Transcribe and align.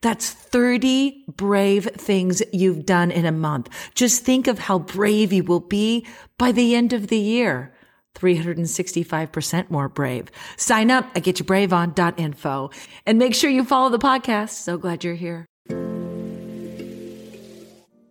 that's 0.00 0.30
30 0.30 1.24
brave 1.36 1.84
things 1.94 2.42
you've 2.52 2.86
done 2.86 3.10
in 3.10 3.24
a 3.24 3.32
month. 3.32 3.68
Just 3.94 4.24
think 4.24 4.46
of 4.46 4.58
how 4.58 4.78
brave 4.78 5.32
you 5.32 5.44
will 5.44 5.60
be 5.60 6.06
by 6.38 6.52
the 6.52 6.74
end 6.74 6.92
of 6.92 7.08
the 7.08 7.18
year. 7.18 7.72
365% 8.14 9.70
more 9.70 9.88
brave. 9.88 10.30
Sign 10.56 10.90
up 10.90 11.04
at 11.14 11.22
getyourbraveon.info 11.24 12.70
and 13.04 13.18
make 13.18 13.34
sure 13.34 13.50
you 13.50 13.64
follow 13.64 13.90
the 13.90 13.98
podcast. 13.98 14.50
So 14.50 14.78
glad 14.78 15.04
you're 15.04 15.14
here. 15.14 15.46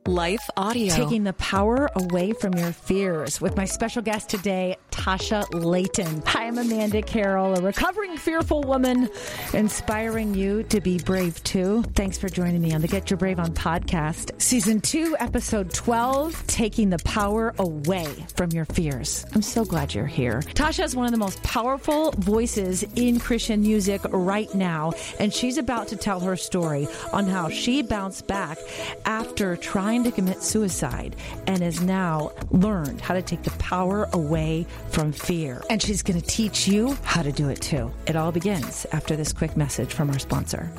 Life 0.07 0.47
Audio. 0.55 0.93
Taking 0.93 1.23
the 1.23 1.33
power 1.33 1.89
away 1.95 2.31
from 2.33 2.53
your 2.53 2.71
fears 2.71 3.41
with 3.41 3.57
my 3.57 3.65
special 3.65 4.03
guest 4.03 4.29
today, 4.29 4.77
Tasha 4.91 5.47
Layton. 5.51 6.21
Hi, 6.27 6.45
I'm 6.45 6.59
Amanda 6.59 7.01
Carroll, 7.01 7.57
a 7.57 7.61
recovering 7.61 8.15
fearful 8.15 8.61
woman, 8.61 9.09
inspiring 9.53 10.35
you 10.35 10.61
to 10.63 10.79
be 10.79 10.99
brave 10.99 11.43
too. 11.43 11.81
Thanks 11.95 12.19
for 12.19 12.29
joining 12.29 12.61
me 12.61 12.71
on 12.71 12.81
the 12.81 12.87
Get 12.87 13.09
Your 13.09 13.17
Brave 13.17 13.39
On 13.39 13.51
podcast, 13.51 14.39
season 14.39 14.79
two, 14.79 15.15
episode 15.19 15.73
12, 15.73 16.45
Taking 16.45 16.91
the 16.91 16.99
Power 16.99 17.55
Away 17.57 18.05
from 18.35 18.51
Your 18.51 18.65
Fears. 18.65 19.25
I'm 19.33 19.41
so 19.41 19.65
glad 19.65 19.95
you're 19.95 20.05
here. 20.05 20.41
Tasha 20.53 20.83
is 20.83 20.95
one 20.95 21.05
of 21.07 21.13
the 21.13 21.17
most 21.17 21.41
powerful 21.41 22.11
voices 22.11 22.83
in 22.95 23.19
Christian 23.19 23.61
music 23.61 24.01
right 24.11 24.53
now, 24.53 24.93
and 25.19 25.33
she's 25.33 25.57
about 25.57 25.87
to 25.87 25.95
tell 25.95 26.19
her 26.19 26.35
story 26.35 26.87
on 27.11 27.25
how 27.25 27.49
she 27.49 27.81
bounced 27.81 28.27
back 28.27 28.59
after 29.05 29.55
trying 29.55 29.94
trying 29.95 30.03
to 30.03 30.11
commit 30.11 30.43
suicide 30.43 31.15
and 31.47 31.63
has 31.63 31.81
now 31.81 32.29
learned 32.51 32.99
how 32.99 33.13
to 33.13 33.21
take 33.21 33.43
the 33.43 33.51
power 33.51 34.09
away 34.11 34.65
from 34.89 35.13
fear. 35.13 35.63
And 35.69 35.81
she's 35.81 36.03
going 36.03 36.19
to 36.19 36.27
teach 36.27 36.67
you 36.67 36.97
how 37.03 37.21
to 37.21 37.31
do 37.31 37.47
it 37.47 37.61
too. 37.61 37.93
It 38.05 38.17
all 38.17 38.33
begins 38.33 38.85
after 38.91 39.15
this 39.15 39.31
quick 39.31 39.55
message 39.55 39.93
from 39.93 40.09
our 40.09 40.19
sponsor. 40.19 40.69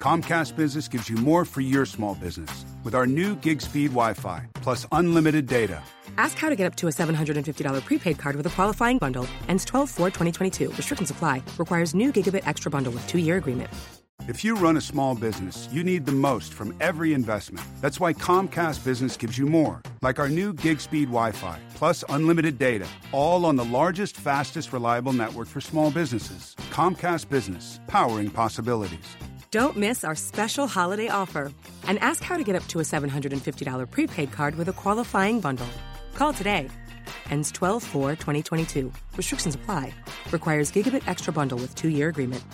Comcast 0.00 0.56
Business 0.56 0.88
gives 0.88 1.08
you 1.08 1.16
more 1.16 1.44
for 1.44 1.60
your 1.60 1.86
small 1.86 2.14
business 2.16 2.64
with 2.82 2.94
our 2.94 3.06
new 3.06 3.36
gig 3.36 3.60
speed 3.60 3.90
Wi 3.90 4.14
Fi 4.14 4.48
plus 4.54 4.86
unlimited 4.90 5.46
data. 5.46 5.80
Ask 6.16 6.38
how 6.38 6.48
to 6.48 6.56
get 6.56 6.66
up 6.66 6.74
to 6.76 6.88
a 6.88 6.90
$750 6.90 7.84
prepaid 7.84 8.18
card 8.18 8.34
with 8.34 8.46
a 8.46 8.50
qualifying 8.50 8.98
bundle. 8.98 9.28
Ends 9.48 9.64
12 9.64 9.90
4 9.90 10.08
2022. 10.08 10.70
Restrictions 10.70 11.10
apply. 11.10 11.42
Requires 11.56 11.94
new 11.94 12.12
gigabit 12.12 12.46
extra 12.46 12.70
bundle 12.70 12.92
with 12.92 13.06
two 13.06 13.18
year 13.18 13.36
agreement. 13.36 13.70
If 14.28 14.44
you 14.44 14.54
run 14.54 14.76
a 14.76 14.82
small 14.82 15.14
business, 15.14 15.66
you 15.72 15.82
need 15.82 16.04
the 16.04 16.12
most 16.12 16.52
from 16.52 16.76
every 16.78 17.14
investment. 17.14 17.66
That's 17.80 17.98
why 17.98 18.12
Comcast 18.12 18.84
Business 18.84 19.16
gives 19.16 19.38
you 19.38 19.46
more, 19.46 19.80
like 20.02 20.18
our 20.18 20.28
new 20.28 20.52
gig 20.52 20.80
speed 20.80 21.06
Wi 21.06 21.32
Fi, 21.32 21.58
plus 21.74 22.04
unlimited 22.10 22.58
data, 22.58 22.86
all 23.12 23.46
on 23.46 23.56
the 23.56 23.64
largest, 23.64 24.18
fastest, 24.18 24.74
reliable 24.74 25.14
network 25.14 25.48
for 25.48 25.62
small 25.62 25.90
businesses. 25.90 26.54
Comcast 26.70 27.30
Business, 27.30 27.80
powering 27.86 28.28
possibilities. 28.28 29.16
Don't 29.50 29.78
miss 29.78 30.04
our 30.04 30.14
special 30.14 30.66
holiday 30.66 31.08
offer 31.08 31.50
and 31.84 31.98
ask 32.00 32.22
how 32.22 32.36
to 32.36 32.44
get 32.44 32.56
up 32.56 32.66
to 32.68 32.80
a 32.80 32.82
$750 32.82 33.90
prepaid 33.90 34.32
card 34.32 34.54
with 34.56 34.68
a 34.68 34.74
qualifying 34.74 35.40
bundle. 35.40 35.66
Call 36.14 36.34
today. 36.34 36.68
Ends 37.30 37.50
12 37.52 37.82
4 37.82 38.10
2022. 38.16 38.92
Restrictions 39.16 39.54
apply. 39.54 39.94
Requires 40.30 40.70
gigabit 40.70 41.08
extra 41.08 41.32
bundle 41.32 41.58
with 41.58 41.74
two 41.74 41.88
year 41.88 42.10
agreement. 42.10 42.44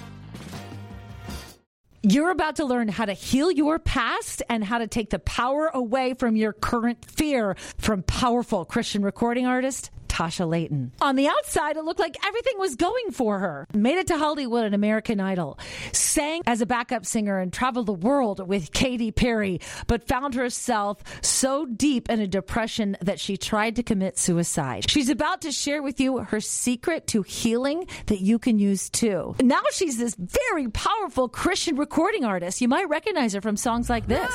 You're 2.09 2.31
about 2.31 2.57
to 2.57 2.65
learn 2.65 2.87
how 2.87 3.05
to 3.05 3.15
heal 3.15 3.51
your 3.51 3.81
past 3.81 4.41
and 4.49 4.63
how 4.63 4.79
to 4.79 4.87
take 4.87 5.11
the 5.11 5.19
power 5.19 5.73
away 5.75 6.15
from 6.15 6.37
your 6.37 6.53
current 6.53 7.05
fear 7.05 7.57
from 7.79 8.05
powerful 8.05 8.65
Christian 8.65 9.03
recording 9.03 9.45
artist 9.45 9.91
Tasha 10.17 10.49
Layton. 10.49 10.93
On 11.03 11.15
the 11.15 11.29
outside, 11.29 11.77
it 11.77 11.85
looked 11.85 12.01
like 12.01 12.17
everything 12.25 12.55
was 12.59 12.75
going 12.75 13.11
for 13.13 13.39
her. 13.39 13.69
Made 13.75 13.99
it 13.99 14.07
to 14.07 14.17
Hollywood 14.17 14.65
and 14.65 14.75
American 14.75 15.21
Idol. 15.21 15.59
Sang 15.93 16.41
as 16.47 16.63
a 16.63 16.67
backup 16.67 17.05
singer 17.05 17.39
and 17.39 17.53
traveled 17.53 17.85
the 17.85 17.93
world 17.93 18.47
with 18.49 18.73
Katy 18.73 19.13
Perry, 19.13 19.61
but 19.87 20.09
found 20.09 20.35
herself 20.35 21.03
so 21.21 21.67
deep 21.67 22.09
in 22.09 22.21
a 22.21 22.27
depression 22.27 22.97
that 23.03 23.21
she 23.21 23.37
tried 23.37 23.77
to 23.77 23.83
commit 23.83 24.17
suicide. 24.17 24.89
She's 24.91 25.11
about 25.11 25.43
to 25.43 25.53
share 25.53 25.83
with 25.83 26.01
you 26.01 26.17
her 26.19 26.41
secret 26.41 27.07
to 27.09 27.21
healing 27.21 27.87
that 28.07 28.23
you 28.23 28.39
can 28.39 28.59
use 28.59 28.89
too. 28.89 29.35
Now 29.43 29.61
she's 29.71 29.99
this 29.99 30.17
very 30.19 30.69
powerful 30.69 31.29
Christian 31.29 31.77
recording 31.77 32.25
artist. 32.25 32.63
You 32.63 32.69
might 32.69 32.89
recognize 32.89 33.35
her 33.35 33.43
from 33.43 33.59
songs 33.59 33.91
like 33.91 34.07
this. 34.07 34.31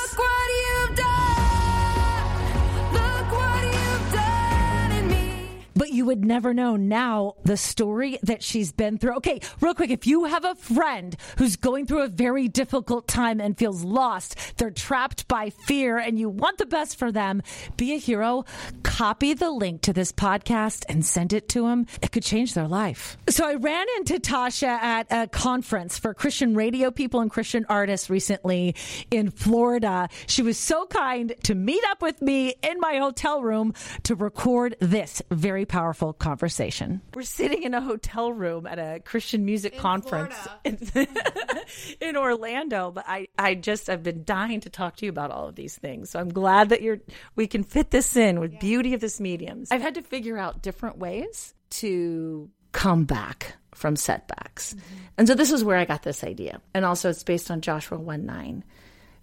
You 5.92 6.04
would 6.04 6.24
never 6.24 6.52
know 6.52 6.76
now 6.76 7.34
the 7.44 7.56
story 7.56 8.18
that 8.22 8.42
she's 8.42 8.72
been 8.72 8.98
through. 8.98 9.16
Okay, 9.16 9.40
real 9.60 9.74
quick, 9.74 9.90
if 9.90 10.06
you 10.06 10.24
have 10.24 10.44
a 10.44 10.54
friend 10.56 11.16
who's 11.38 11.56
going 11.56 11.86
through 11.86 12.02
a 12.02 12.08
very 12.08 12.48
difficult 12.48 13.06
time 13.06 13.40
and 13.40 13.56
feels 13.56 13.84
lost, 13.84 14.36
they're 14.58 14.70
trapped 14.70 15.28
by 15.28 15.50
fear, 15.66 15.98
and 15.98 16.18
you 16.18 16.28
want 16.28 16.58
the 16.58 16.66
best 16.66 16.98
for 16.98 17.12
them, 17.12 17.42
be 17.76 17.94
a 17.94 17.98
hero. 17.98 18.44
Copy 18.82 19.34
the 19.34 19.50
link 19.50 19.82
to 19.82 19.92
this 19.92 20.12
podcast 20.12 20.84
and 20.88 21.04
send 21.06 21.32
it 21.32 21.48
to 21.50 21.68
them. 21.68 21.86
It 22.02 22.12
could 22.12 22.22
change 22.22 22.54
their 22.54 22.68
life. 22.68 23.16
So 23.28 23.46
I 23.46 23.54
ran 23.54 23.86
into 23.96 24.18
Tasha 24.18 24.66
at 24.66 25.06
a 25.10 25.28
conference 25.28 25.98
for 25.98 26.12
Christian 26.12 26.54
radio 26.54 26.90
people 26.90 27.20
and 27.20 27.30
Christian 27.30 27.64
artists 27.68 28.10
recently 28.10 28.74
in 29.10 29.30
Florida. 29.30 30.08
She 30.26 30.42
was 30.42 30.58
so 30.58 30.86
kind 30.86 31.34
to 31.44 31.54
meet 31.54 31.82
up 31.90 32.02
with 32.02 32.20
me 32.20 32.54
in 32.62 32.80
my 32.80 32.96
hotel 32.96 33.42
room 33.42 33.74
to 34.02 34.14
record 34.14 34.76
this 34.80 35.22
very 35.30 35.52
very 35.52 35.66
powerful 35.82 36.12
conversation. 36.12 37.00
We're 37.12 37.22
sitting 37.22 37.64
in 37.64 37.74
a 37.74 37.80
hotel 37.80 38.32
room 38.32 38.66
at 38.66 38.78
a 38.78 39.00
Christian 39.00 39.44
music 39.44 39.72
in 39.74 39.80
conference 39.80 40.36
in, 40.62 40.78
in, 42.00 42.16
Orlando, 42.16 42.92
but 42.92 43.04
I, 43.08 43.26
I 43.36 43.56
just 43.56 43.90
I've 43.90 44.04
been 44.04 44.22
dying 44.22 44.60
to 44.60 44.70
talk 44.70 44.96
to 44.98 45.06
you 45.06 45.10
about 45.10 45.32
all 45.32 45.48
of 45.48 45.56
these 45.56 45.76
things. 45.76 46.10
So 46.10 46.20
I'm 46.20 46.28
glad 46.28 46.68
that 46.68 46.82
you're 46.82 47.00
we 47.34 47.48
can 47.48 47.64
fit 47.64 47.90
this 47.90 48.16
in 48.16 48.38
with 48.38 48.52
yeah. 48.52 48.58
beauty 48.60 48.94
of 48.94 49.00
this 49.00 49.18
medium. 49.18 49.64
I've 49.72 49.82
had 49.82 49.96
to 49.96 50.02
figure 50.02 50.38
out 50.38 50.62
different 50.62 50.98
ways 50.98 51.52
to 51.70 52.48
come 52.70 53.04
back 53.04 53.56
from 53.74 53.96
setbacks. 53.96 54.74
Mm-hmm. 54.74 54.96
And 55.18 55.26
so 55.26 55.34
this 55.34 55.50
is 55.50 55.64
where 55.64 55.78
I 55.78 55.84
got 55.84 56.04
this 56.04 56.22
idea. 56.22 56.60
And 56.74 56.84
also 56.84 57.10
it's 57.10 57.24
based 57.24 57.50
on 57.50 57.60
Joshua 57.60 57.98
1 57.98 58.24
9 58.24 58.62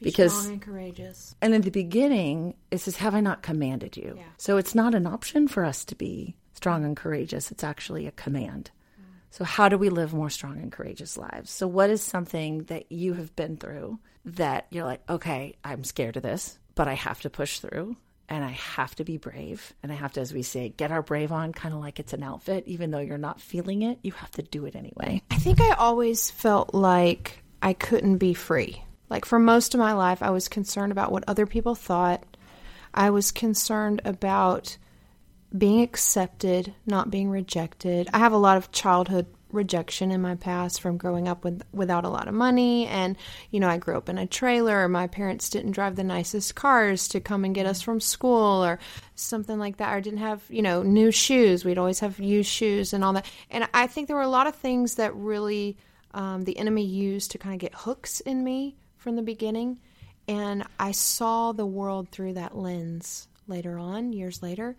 because 0.01 0.33
strong 0.33 0.53
and 0.53 0.61
courageous. 0.61 1.35
And 1.41 1.53
in 1.53 1.61
the 1.61 1.71
beginning, 1.71 2.55
it 2.71 2.79
says, 2.79 2.97
"Have 2.97 3.15
I 3.15 3.21
not 3.21 3.41
commanded 3.43 3.97
you?" 3.97 4.15
Yeah. 4.17 4.23
So 4.37 4.57
it's 4.57 4.75
not 4.75 4.95
an 4.95 5.05
option 5.05 5.47
for 5.47 5.63
us 5.63 5.85
to 5.85 5.95
be 5.95 6.35
strong 6.59 6.83
and 6.83 6.97
courageous. 6.97 7.51
It's 7.51 7.63
actually 7.63 8.05
a 8.05 8.11
command. 8.11 8.69
So, 9.29 9.45
how 9.45 9.69
do 9.69 9.77
we 9.77 9.89
live 9.89 10.13
more 10.13 10.29
strong 10.29 10.57
and 10.57 10.69
courageous 10.69 11.17
lives? 11.17 11.51
So, 11.51 11.67
what 11.67 11.89
is 11.89 12.03
something 12.03 12.63
that 12.65 12.91
you 12.91 13.13
have 13.13 13.33
been 13.33 13.55
through 13.55 13.97
that 14.25 14.67
you're 14.71 14.83
like, 14.83 15.01
okay, 15.09 15.55
I'm 15.63 15.85
scared 15.85 16.17
of 16.17 16.23
this, 16.23 16.59
but 16.75 16.89
I 16.89 16.95
have 16.95 17.21
to 17.21 17.29
push 17.29 17.59
through 17.59 17.95
and 18.27 18.43
I 18.43 18.49
have 18.49 18.93
to 18.95 19.05
be 19.05 19.15
brave. 19.15 19.73
And 19.81 19.89
I 19.89 19.95
have 19.95 20.11
to, 20.13 20.19
as 20.19 20.33
we 20.33 20.43
say, 20.43 20.67
get 20.67 20.91
our 20.91 21.01
brave 21.01 21.31
on, 21.31 21.53
kind 21.53 21.73
of 21.73 21.79
like 21.79 21.97
it's 21.97 22.11
an 22.11 22.23
outfit. 22.23 22.65
Even 22.67 22.91
though 22.91 22.99
you're 22.99 23.17
not 23.17 23.39
feeling 23.39 23.83
it, 23.83 23.99
you 24.01 24.11
have 24.11 24.31
to 24.31 24.41
do 24.41 24.65
it 24.65 24.75
anyway. 24.75 25.21
I 25.31 25.37
think 25.37 25.61
I 25.61 25.75
always 25.75 26.29
felt 26.29 26.73
like 26.73 27.41
I 27.61 27.71
couldn't 27.71 28.17
be 28.17 28.33
free. 28.33 28.83
Like 29.09 29.23
for 29.23 29.39
most 29.39 29.73
of 29.73 29.79
my 29.79 29.93
life, 29.93 30.21
I 30.21 30.31
was 30.31 30.49
concerned 30.49 30.91
about 30.91 31.13
what 31.13 31.23
other 31.27 31.45
people 31.45 31.75
thought. 31.75 32.25
I 32.93 33.11
was 33.11 33.31
concerned 33.31 34.01
about 34.03 34.77
being 35.57 35.81
accepted, 35.81 36.73
not 36.85 37.09
being 37.09 37.29
rejected. 37.29 38.09
I 38.13 38.19
have 38.19 38.33
a 38.33 38.37
lot 38.37 38.57
of 38.57 38.71
childhood 38.71 39.27
rejection 39.51 40.11
in 40.11 40.21
my 40.21 40.35
past 40.35 40.79
from 40.79 40.97
growing 40.97 41.27
up 41.27 41.43
with 41.43 41.63
without 41.71 42.05
a 42.05 42.09
lot 42.09 42.27
of 42.27 42.33
money. 42.33 42.85
And 42.85 43.17
you 43.49 43.59
know 43.59 43.67
I 43.67 43.77
grew 43.77 43.97
up 43.97 44.09
in 44.09 44.17
a 44.17 44.27
trailer 44.27 44.87
my 44.87 45.07
parents 45.07 45.49
didn't 45.49 45.71
drive 45.71 45.95
the 45.95 46.03
nicest 46.03 46.55
cars 46.55 47.07
to 47.09 47.19
come 47.19 47.43
and 47.43 47.55
get 47.55 47.65
us 47.65 47.81
from 47.81 47.99
school 47.99 48.63
or 48.63 48.79
something 49.15 49.57
like 49.57 49.77
that. 49.77 49.95
Or 49.95 50.01
didn't 50.01 50.19
have 50.19 50.43
you 50.49 50.61
know 50.61 50.83
new 50.83 51.11
shoes. 51.11 51.65
We'd 51.65 51.77
always 51.77 51.99
have 51.99 52.19
used 52.19 52.49
shoes 52.49 52.93
and 52.93 53.03
all 53.03 53.13
that. 53.13 53.25
And 53.49 53.67
I 53.73 53.87
think 53.87 54.07
there 54.07 54.17
were 54.17 54.21
a 54.21 54.27
lot 54.27 54.47
of 54.47 54.55
things 54.55 54.95
that 54.95 55.15
really 55.15 55.77
um, 56.13 56.43
the 56.43 56.57
enemy 56.57 56.85
used 56.85 57.31
to 57.31 57.37
kind 57.37 57.55
of 57.55 57.59
get 57.59 57.73
hooks 57.73 58.19
in 58.19 58.43
me 58.43 58.75
from 58.97 59.15
the 59.15 59.21
beginning. 59.21 59.79
And 60.27 60.63
I 60.79 60.91
saw 60.91 61.53
the 61.53 61.65
world 61.65 62.09
through 62.09 62.33
that 62.33 62.55
lens 62.55 63.27
later 63.47 63.79
on 63.79 64.13
years 64.13 64.43
later 64.43 64.75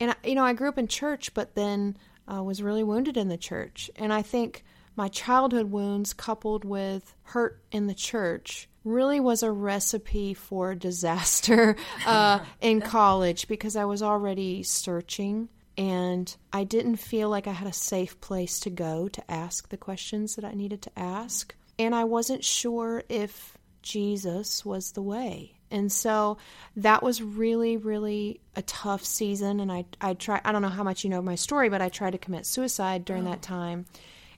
and 0.00 0.16
you 0.24 0.34
know 0.34 0.44
I 0.44 0.54
grew 0.54 0.68
up 0.68 0.78
in 0.78 0.88
church 0.88 1.32
but 1.34 1.54
then 1.54 1.96
uh, 2.30 2.42
was 2.42 2.62
really 2.62 2.84
wounded 2.84 3.16
in 3.16 3.28
the 3.28 3.36
church. 3.36 3.90
And 3.96 4.12
I 4.12 4.22
think 4.22 4.64
my 4.96 5.08
childhood 5.08 5.70
wounds, 5.70 6.12
coupled 6.12 6.64
with 6.64 7.14
hurt 7.22 7.62
in 7.72 7.86
the 7.86 7.94
church, 7.94 8.68
really 8.84 9.20
was 9.20 9.42
a 9.42 9.50
recipe 9.50 10.34
for 10.34 10.74
disaster 10.76 11.76
uh, 12.06 12.40
in 12.60 12.80
college 12.82 13.48
because 13.48 13.76
I 13.76 13.84
was 13.84 14.02
already 14.02 14.62
searching 14.62 15.48
and 15.76 16.34
I 16.52 16.64
didn't 16.64 16.96
feel 16.96 17.30
like 17.30 17.46
I 17.46 17.52
had 17.52 17.68
a 17.68 17.72
safe 17.72 18.20
place 18.20 18.60
to 18.60 18.70
go 18.70 19.08
to 19.08 19.30
ask 19.30 19.68
the 19.68 19.76
questions 19.76 20.36
that 20.36 20.44
I 20.44 20.52
needed 20.52 20.82
to 20.82 20.98
ask. 20.98 21.54
And 21.78 21.94
I 21.94 22.04
wasn't 22.04 22.44
sure 22.44 23.02
if 23.08 23.56
Jesus 23.82 24.64
was 24.64 24.92
the 24.92 25.02
way. 25.02 25.59
And 25.70 25.90
so 25.90 26.38
that 26.76 27.02
was 27.02 27.22
really, 27.22 27.76
really 27.76 28.40
a 28.56 28.62
tough 28.62 29.04
season. 29.04 29.60
And 29.60 29.70
I, 29.70 29.84
I 30.00 30.14
try, 30.14 30.40
I 30.44 30.52
don't 30.52 30.62
know 30.62 30.68
how 30.68 30.84
much 30.84 31.04
you 31.04 31.10
know 31.10 31.22
my 31.22 31.36
story, 31.36 31.68
but 31.68 31.82
I 31.82 31.88
tried 31.88 32.12
to 32.12 32.18
commit 32.18 32.46
suicide 32.46 33.04
during 33.04 33.26
oh. 33.26 33.30
that 33.30 33.42
time. 33.42 33.86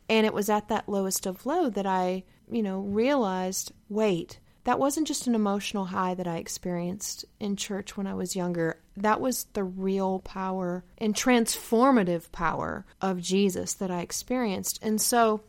And 0.08 0.26
it 0.26 0.34
was 0.34 0.50
at 0.50 0.68
that 0.68 0.88
lowest 0.88 1.26
of 1.26 1.46
low 1.46 1.70
that 1.70 1.86
I, 1.86 2.24
you 2.50 2.62
know, 2.62 2.80
realized 2.80 3.72
wait, 3.88 4.38
that 4.64 4.78
wasn't 4.78 5.08
just 5.08 5.26
an 5.26 5.34
emotional 5.34 5.86
high 5.86 6.14
that 6.14 6.28
I 6.28 6.36
experienced 6.36 7.24
in 7.40 7.56
church 7.56 7.96
when 7.96 8.06
I 8.06 8.14
was 8.14 8.36
younger. 8.36 8.78
That 8.96 9.20
was 9.20 9.46
the 9.54 9.64
real 9.64 10.20
power 10.20 10.84
and 10.98 11.14
transformative 11.14 12.30
power 12.30 12.84
of 13.00 13.20
Jesus 13.20 13.74
that 13.74 13.90
I 13.90 14.00
experienced. 14.00 14.78
And 14.82 15.00
so 15.00 15.42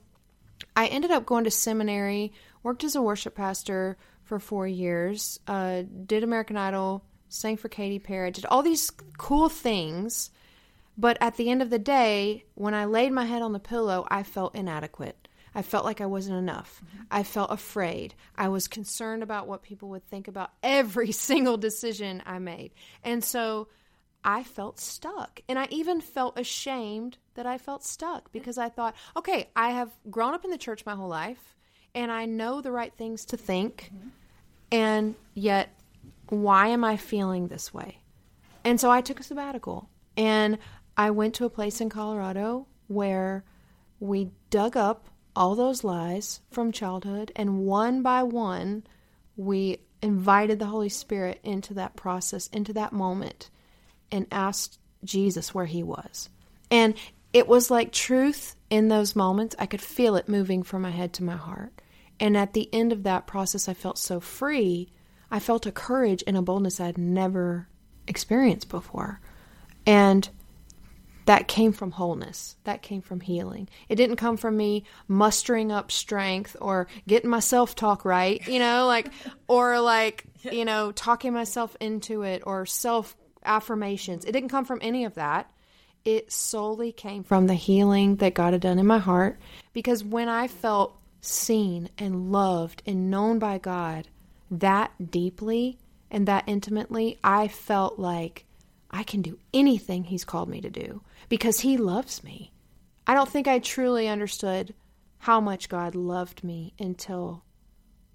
I 0.76 0.88
ended 0.88 1.12
up 1.12 1.26
going 1.26 1.44
to 1.44 1.52
seminary, 1.52 2.34
worked 2.64 2.84
as 2.84 2.96
a 2.96 3.02
worship 3.02 3.36
pastor, 3.36 3.98
for 4.24 4.40
four 4.40 4.68
years, 4.68 5.40
uh, 5.48 5.84
did 6.06 6.24
American 6.24 6.58
Idol, 6.58 7.04
sang 7.30 7.58
for 7.58 7.70
Katy 7.70 8.00
Perry, 8.00 8.32
did 8.32 8.46
all 8.46 8.64
these 8.64 8.92
cool 9.18 9.50
things. 9.50 10.32
But 10.98 11.18
at 11.22 11.38
the 11.38 11.50
end 11.50 11.62
of 11.62 11.70
the 11.70 11.80
day, 11.80 12.46
when 12.54 12.74
I 12.74 12.86
laid 12.86 13.12
my 13.12 13.26
head 13.26 13.42
on 13.42 13.52
the 13.52 13.60
pillow, 13.60 14.06
I 14.10 14.24
felt 14.24 14.56
inadequate. 14.56 15.28
I 15.56 15.62
felt 15.62 15.86
like 15.86 16.02
I 16.02 16.06
wasn't 16.06 16.38
enough. 16.38 16.82
Mm-hmm. 16.84 17.04
I 17.12 17.24
felt 17.24 17.52
afraid. 17.52 18.16
I 18.36 18.48
was 18.48 18.68
concerned 18.68 19.24
about 19.24 19.48
what 19.48 19.64
people 19.64 19.90
would 19.90 20.08
think 20.08 20.28
about 20.28 20.52
every 20.62 21.12
single 21.30 21.58
decision 21.58 22.24
I 22.26 22.40
made. 22.40 22.72
And 23.04 23.24
so 23.24 23.68
I 24.24 24.44
felt 24.44 24.80
stuck. 24.80 25.42
And 25.48 25.60
I 25.60 25.68
even 25.70 26.02
felt 26.02 26.40
ashamed 26.40 27.18
that 27.36 27.46
I 27.46 27.58
felt 27.58 27.84
stuck 27.84 28.32
because 28.32 28.58
I 28.58 28.70
thought, 28.70 28.96
okay, 29.16 29.50
I 29.56 29.72
have 29.72 29.92
grown 30.10 30.34
up 30.34 30.46
in 30.46 30.52
the 30.52 30.58
church 30.58 30.86
my 30.86 30.96
whole 30.96 31.10
life 31.10 31.56
and 31.96 32.12
I 32.12 32.26
know 32.26 32.62
the 32.62 32.72
right 32.72 32.94
things 32.94 33.26
to 33.26 33.38
think. 33.38 33.92
Mm-hmm. 33.94 34.08
And 34.72 35.16
yet, 35.34 35.70
why 36.30 36.68
am 36.68 36.84
I 36.84 36.98
feeling 36.98 37.48
this 37.48 37.74
way? 37.74 38.00
And 38.64 38.80
so 38.80 38.90
I 38.90 39.02
took 39.02 39.20
a 39.20 39.24
sabbatical 39.24 39.90
and 40.18 40.58
I 40.98 41.12
went 41.12 41.36
to 41.36 41.46
a 41.46 41.50
place 41.50 41.82
in 41.82 41.90
Colorado 41.90 42.68
where 42.88 43.44
we 44.00 44.32
dug 44.50 44.78
up 44.78 45.08
all 45.36 45.56
those 45.56 45.84
lies 45.84 46.42
from 46.52 46.72
childhood 46.72 47.32
and 47.36 47.66
one 47.66 48.02
by 48.02 48.24
one 48.24 48.84
we 49.36 49.80
invited 50.02 50.60
the 50.60 50.66
Holy 50.66 50.90
Spirit 50.90 51.40
into 51.44 51.74
that 51.74 51.96
process, 51.96 52.48
into 52.48 52.74
that 52.74 52.94
moment, 52.94 53.50
and 54.12 54.28
asked 54.32 54.80
Jesus 55.04 55.54
where 55.54 55.66
he 55.66 55.82
was. 55.82 56.30
And 56.70 56.94
it 57.32 57.48
was 57.48 57.72
like 57.72 57.92
truth 57.92 58.56
in 58.70 58.90
those 58.90 59.16
moments. 59.16 59.56
I 59.58 59.66
could 59.66 59.82
feel 59.82 60.16
it 60.16 60.30
moving 60.30 60.62
from 60.62 60.84
my 60.84 60.92
head 60.92 61.14
to 61.14 61.24
my 61.24 61.36
heart. 61.36 61.74
And 62.20 62.38
at 62.38 62.54
the 62.54 62.70
end 62.74 62.92
of 62.92 63.04
that 63.04 63.28
process, 63.28 63.68
I 63.68 63.74
felt 63.74 63.98
so 63.98 64.20
free. 64.20 64.90
I 65.32 65.40
felt 65.40 65.66
a 65.66 65.72
courage 65.72 66.24
and 66.26 66.38
a 66.38 66.42
boldness 66.42 66.80
I'd 66.80 66.98
never 66.98 67.68
experienced 68.08 68.70
before. 68.70 69.20
And 69.86 70.30
that 71.26 71.48
came 71.48 71.72
from 71.72 71.92
wholeness. 71.92 72.56
That 72.66 72.82
came 72.82 73.02
from 73.02 73.22
healing. 73.22 73.70
It 73.88 73.96
didn't 73.96 74.18
come 74.18 74.38
from 74.38 74.58
me 74.58 74.84
mustering 75.08 75.72
up 75.72 75.92
strength 75.92 76.56
or 76.60 76.88
getting 77.08 77.30
my 77.30 77.40
self 77.40 77.76
talk 77.76 78.04
right, 78.06 78.46
you 78.48 78.60
know, 78.60 78.86
like, 78.86 79.12
or 79.48 79.80
like, 79.80 80.26
you 80.44 80.66
know, 80.66 80.92
talking 80.92 81.34
myself 81.34 81.76
into 81.80 82.24
it 82.24 82.44
or 82.46 82.66
self 82.66 83.16
affirmations. 83.44 84.26
It 84.26 84.34
didn't 84.34 84.50
come 84.50 84.66
from 84.66 84.80
any 84.82 85.06
of 85.06 85.16
that. 85.16 85.50
It 86.04 86.32
solely 86.34 86.92
came 86.92 87.24
from 87.24 87.48
the 87.48 87.54
healing 87.54 88.18
that 88.18 88.34
God 88.34 88.52
had 88.52 88.62
done 88.62 88.78
in 88.78 88.86
my 88.86 88.98
heart. 88.98 89.40
Because 89.72 90.04
when 90.04 90.28
I 90.28 90.50
felt 90.50 90.98
seen 91.24 91.90
and 91.98 92.32
loved 92.32 92.84
and 92.86 93.10
known 93.10 93.40
by 93.40 93.58
God 93.58 94.08
that 94.52 95.12
deeply 95.12 95.80
and 96.12 96.28
that 96.28 96.44
intimately, 96.46 97.18
I 97.24 97.48
felt 97.48 97.98
like 97.98 98.46
I 98.92 99.04
can 99.04 99.22
do 99.22 99.40
anything 99.54 100.04
He's 100.04 100.26
called 100.26 100.50
me 100.50 100.62
to 100.62 100.70
do 100.70 101.02
because 101.30 101.62
He 101.62 101.78
loves 101.78 102.24
me. 102.24 102.52
I 103.08 103.16
don't 103.16 103.30
think 103.30 103.48
I 103.48 103.60
truly 103.60 104.08
understood 104.08 104.74
how 105.20 105.40
much 105.40 105.70
God 105.70 105.96
loved 105.96 106.44
me 106.44 106.74
until 106.80 107.44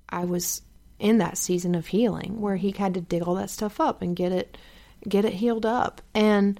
I 0.08 0.24
was 0.24 0.62
in 0.98 1.18
that 1.18 1.38
season 1.38 1.74
of 1.74 1.86
healing 1.86 2.40
where 2.40 2.56
he 2.56 2.70
had 2.70 2.94
to 2.94 3.00
dig 3.00 3.22
all 3.22 3.36
that 3.36 3.50
stuff 3.50 3.80
up 3.80 4.02
and 4.02 4.16
get 4.16 4.32
it 4.32 4.58
get 5.08 5.24
it 5.24 5.34
healed 5.34 5.64
up. 5.64 6.02
And 6.14 6.58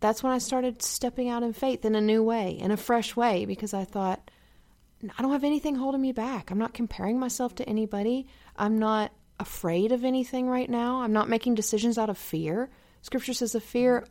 that's 0.00 0.22
when 0.22 0.32
I 0.32 0.38
started 0.38 0.82
stepping 0.82 1.28
out 1.28 1.42
in 1.42 1.52
faith 1.52 1.84
in 1.84 1.94
a 1.94 2.00
new 2.00 2.22
way, 2.22 2.52
in 2.58 2.70
a 2.70 2.76
fresh 2.76 3.16
way 3.16 3.44
because 3.44 3.74
I 3.74 3.84
thought 3.84 4.30
I 5.16 5.22
don't 5.22 5.32
have 5.32 5.44
anything 5.44 5.76
holding 5.76 6.00
me 6.00 6.12
back. 6.12 6.50
I'm 6.50 6.58
not 6.58 6.74
comparing 6.74 7.18
myself 7.18 7.54
to 7.56 7.68
anybody. 7.68 8.26
I'm 8.56 8.78
not 8.78 9.12
afraid 9.38 9.92
of 9.92 10.04
anything 10.04 10.48
right 10.48 10.68
now. 10.68 11.02
I'm 11.02 11.12
not 11.12 11.28
making 11.28 11.54
decisions 11.54 11.98
out 11.98 12.10
of 12.10 12.18
fear. 12.18 12.70
Scripture 13.02 13.32
says 13.32 13.52
the 13.52 13.60
fear 13.60 14.04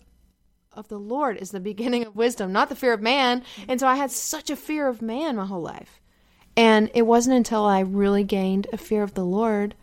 of 0.72 0.88
the 0.88 1.00
Lord 1.00 1.38
is 1.38 1.52
the 1.52 1.60
beginning 1.60 2.06
of 2.06 2.16
wisdom, 2.16 2.54
not 2.54 2.70
the 2.70 2.76
fear 2.76 2.94
of 2.94 3.02
man. 3.02 3.44
And 3.68 3.80
so 3.80 3.88
I 3.88 3.96
had 3.96 4.12
such 4.12 4.50
a 4.50 4.56
fear 4.56 4.88
of 4.88 5.02
man 5.02 5.36
my 5.36 5.46
whole 5.46 5.62
life. 5.62 6.00
And 6.56 6.90
it 6.94 7.04
wasn't 7.04 7.36
until 7.36 7.66
I 7.66 7.82
really 7.82 8.24
gained 8.24 8.68
a 8.72 8.78
fear 8.78 9.04
of 9.04 9.14
the 9.14 9.26
Lord 9.26 9.76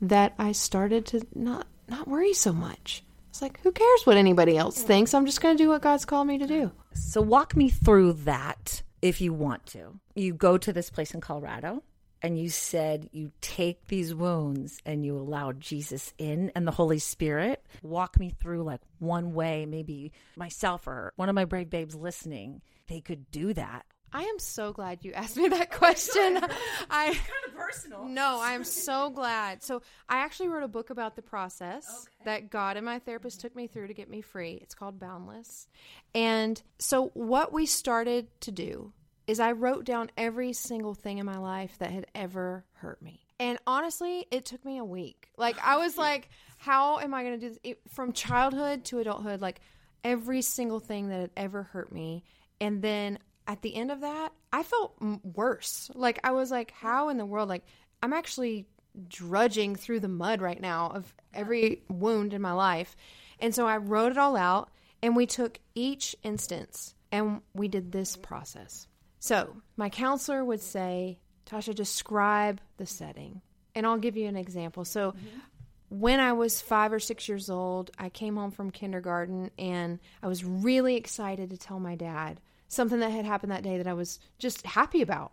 that 0.00 0.34
I 0.38 0.52
started 0.52 1.06
to 1.06 1.26
not 1.34 1.66
not 1.88 2.08
worry 2.08 2.32
so 2.32 2.52
much. 2.52 3.02
It's 3.28 3.42
like, 3.42 3.60
who 3.60 3.72
cares 3.72 4.06
what 4.06 4.16
anybody 4.16 4.56
else 4.56 4.80
thinks? 4.80 5.12
I'm 5.12 5.26
just 5.26 5.40
going 5.40 5.56
to 5.56 5.62
do 5.62 5.68
what 5.68 5.82
God's 5.82 6.04
called 6.04 6.28
me 6.28 6.38
to 6.38 6.46
do. 6.46 6.70
So 6.94 7.20
walk 7.20 7.56
me 7.56 7.68
through 7.68 8.12
that 8.24 8.82
if 9.04 9.20
you 9.20 9.34
want 9.34 9.66
to. 9.66 10.00
You 10.14 10.32
go 10.32 10.56
to 10.56 10.72
this 10.72 10.88
place 10.88 11.12
in 11.12 11.20
Colorado 11.20 11.82
and 12.22 12.38
you 12.38 12.48
said 12.48 13.10
you 13.12 13.32
take 13.42 13.86
these 13.88 14.14
wounds 14.14 14.78
and 14.86 15.04
you 15.04 15.14
allow 15.14 15.52
Jesus 15.52 16.14
in 16.16 16.50
and 16.56 16.66
the 16.66 16.72
Holy 16.72 16.98
Spirit. 16.98 17.62
Walk 17.82 18.18
me 18.18 18.30
through 18.30 18.62
like 18.62 18.80
one 19.00 19.34
way, 19.34 19.66
maybe 19.66 20.10
myself 20.36 20.86
or 20.86 21.12
one 21.16 21.28
of 21.28 21.34
my 21.34 21.44
brave 21.44 21.68
babes 21.68 21.94
listening, 21.94 22.62
they 22.88 23.02
could 23.02 23.30
do 23.30 23.52
that. 23.52 23.84
I 24.14 24.22
am 24.22 24.38
so 24.38 24.72
glad 24.72 25.04
you 25.04 25.12
asked 25.12 25.36
me 25.36 25.48
that 25.48 25.70
question. 25.72 26.38
I 26.88 27.06
kind 27.06 27.18
of 27.48 27.54
personal. 27.54 28.04
No, 28.14 28.38
I 28.40 28.52
am 28.52 28.62
so 28.62 29.10
glad. 29.10 29.62
So 29.64 29.82
I 30.08 30.18
actually 30.18 30.48
wrote 30.48 30.62
a 30.62 30.68
book 30.68 30.90
about 30.90 31.16
the 31.16 31.22
process 31.22 31.84
okay. 31.88 32.24
that 32.24 32.50
God 32.50 32.76
and 32.76 32.86
my 32.86 33.00
therapist 33.00 33.40
took 33.40 33.56
me 33.56 33.66
through 33.66 33.88
to 33.88 33.94
get 33.94 34.08
me 34.08 34.20
free. 34.20 34.58
It's 34.62 34.74
called 34.74 35.00
Boundless. 35.00 35.66
And 36.14 36.62
so 36.78 37.08
what 37.14 37.52
we 37.52 37.66
started 37.66 38.28
to 38.42 38.52
do 38.52 38.92
is 39.26 39.40
I 39.40 39.52
wrote 39.52 39.84
down 39.84 40.10
every 40.16 40.52
single 40.52 40.94
thing 40.94 41.18
in 41.18 41.26
my 41.26 41.38
life 41.38 41.76
that 41.78 41.90
had 41.90 42.06
ever 42.14 42.64
hurt 42.74 43.02
me. 43.02 43.20
And 43.40 43.58
honestly, 43.66 44.26
it 44.30 44.44
took 44.44 44.64
me 44.64 44.78
a 44.78 44.84
week. 44.84 45.30
Like 45.36 45.56
I 45.58 45.78
was 45.78 45.98
like, 45.98 46.28
how 46.56 47.00
am 47.00 47.14
I 47.14 47.24
going 47.24 47.40
to 47.40 47.48
do 47.48 47.56
this 47.64 47.74
from 47.88 48.12
childhood 48.12 48.84
to 48.86 49.00
adulthood? 49.00 49.40
Like 49.40 49.60
every 50.04 50.42
single 50.42 50.78
thing 50.78 51.08
that 51.08 51.20
had 51.20 51.30
ever 51.36 51.64
hurt 51.64 51.90
me. 51.90 52.22
And 52.60 52.80
then 52.80 53.18
at 53.46 53.62
the 53.62 53.74
end 53.74 53.90
of 53.90 54.00
that, 54.00 54.32
I 54.52 54.62
felt 54.62 54.96
worse. 55.22 55.90
Like 55.94 56.18
I 56.24 56.32
was 56.32 56.50
like, 56.50 56.70
how 56.72 57.08
in 57.08 57.18
the 57.18 57.26
world? 57.26 57.48
Like 57.48 57.64
I'm 58.02 58.12
actually 58.12 58.66
drudging 59.08 59.76
through 59.76 60.00
the 60.00 60.08
mud 60.08 60.40
right 60.40 60.60
now 60.60 60.88
of 60.88 61.12
every 61.32 61.82
wound 61.88 62.32
in 62.32 62.40
my 62.40 62.52
life. 62.52 62.96
And 63.40 63.54
so 63.54 63.66
I 63.66 63.78
wrote 63.78 64.12
it 64.12 64.18
all 64.18 64.36
out 64.36 64.70
and 65.02 65.16
we 65.16 65.26
took 65.26 65.58
each 65.74 66.16
instance 66.22 66.94
and 67.10 67.40
we 67.52 67.68
did 67.68 67.92
this 67.92 68.16
process. 68.16 68.86
So 69.18 69.56
my 69.76 69.88
counselor 69.88 70.44
would 70.44 70.60
say, 70.60 71.18
Tasha, 71.46 71.74
describe 71.74 72.60
the 72.76 72.86
setting. 72.86 73.42
And 73.74 73.86
I'll 73.86 73.98
give 73.98 74.16
you 74.16 74.28
an 74.28 74.36
example. 74.36 74.84
So 74.84 75.12
mm-hmm. 75.12 75.38
when 75.88 76.20
I 76.20 76.32
was 76.32 76.60
five 76.60 76.92
or 76.92 77.00
six 77.00 77.28
years 77.28 77.50
old, 77.50 77.90
I 77.98 78.08
came 78.08 78.36
home 78.36 78.50
from 78.50 78.70
kindergarten 78.70 79.50
and 79.58 79.98
I 80.22 80.28
was 80.28 80.44
really 80.44 80.96
excited 80.96 81.50
to 81.50 81.58
tell 81.58 81.80
my 81.80 81.96
dad 81.96 82.40
something 82.74 83.00
that 83.00 83.10
had 83.10 83.24
happened 83.24 83.52
that 83.52 83.62
day 83.62 83.78
that 83.78 83.86
I 83.86 83.94
was 83.94 84.18
just 84.38 84.66
happy 84.66 85.02
about. 85.02 85.32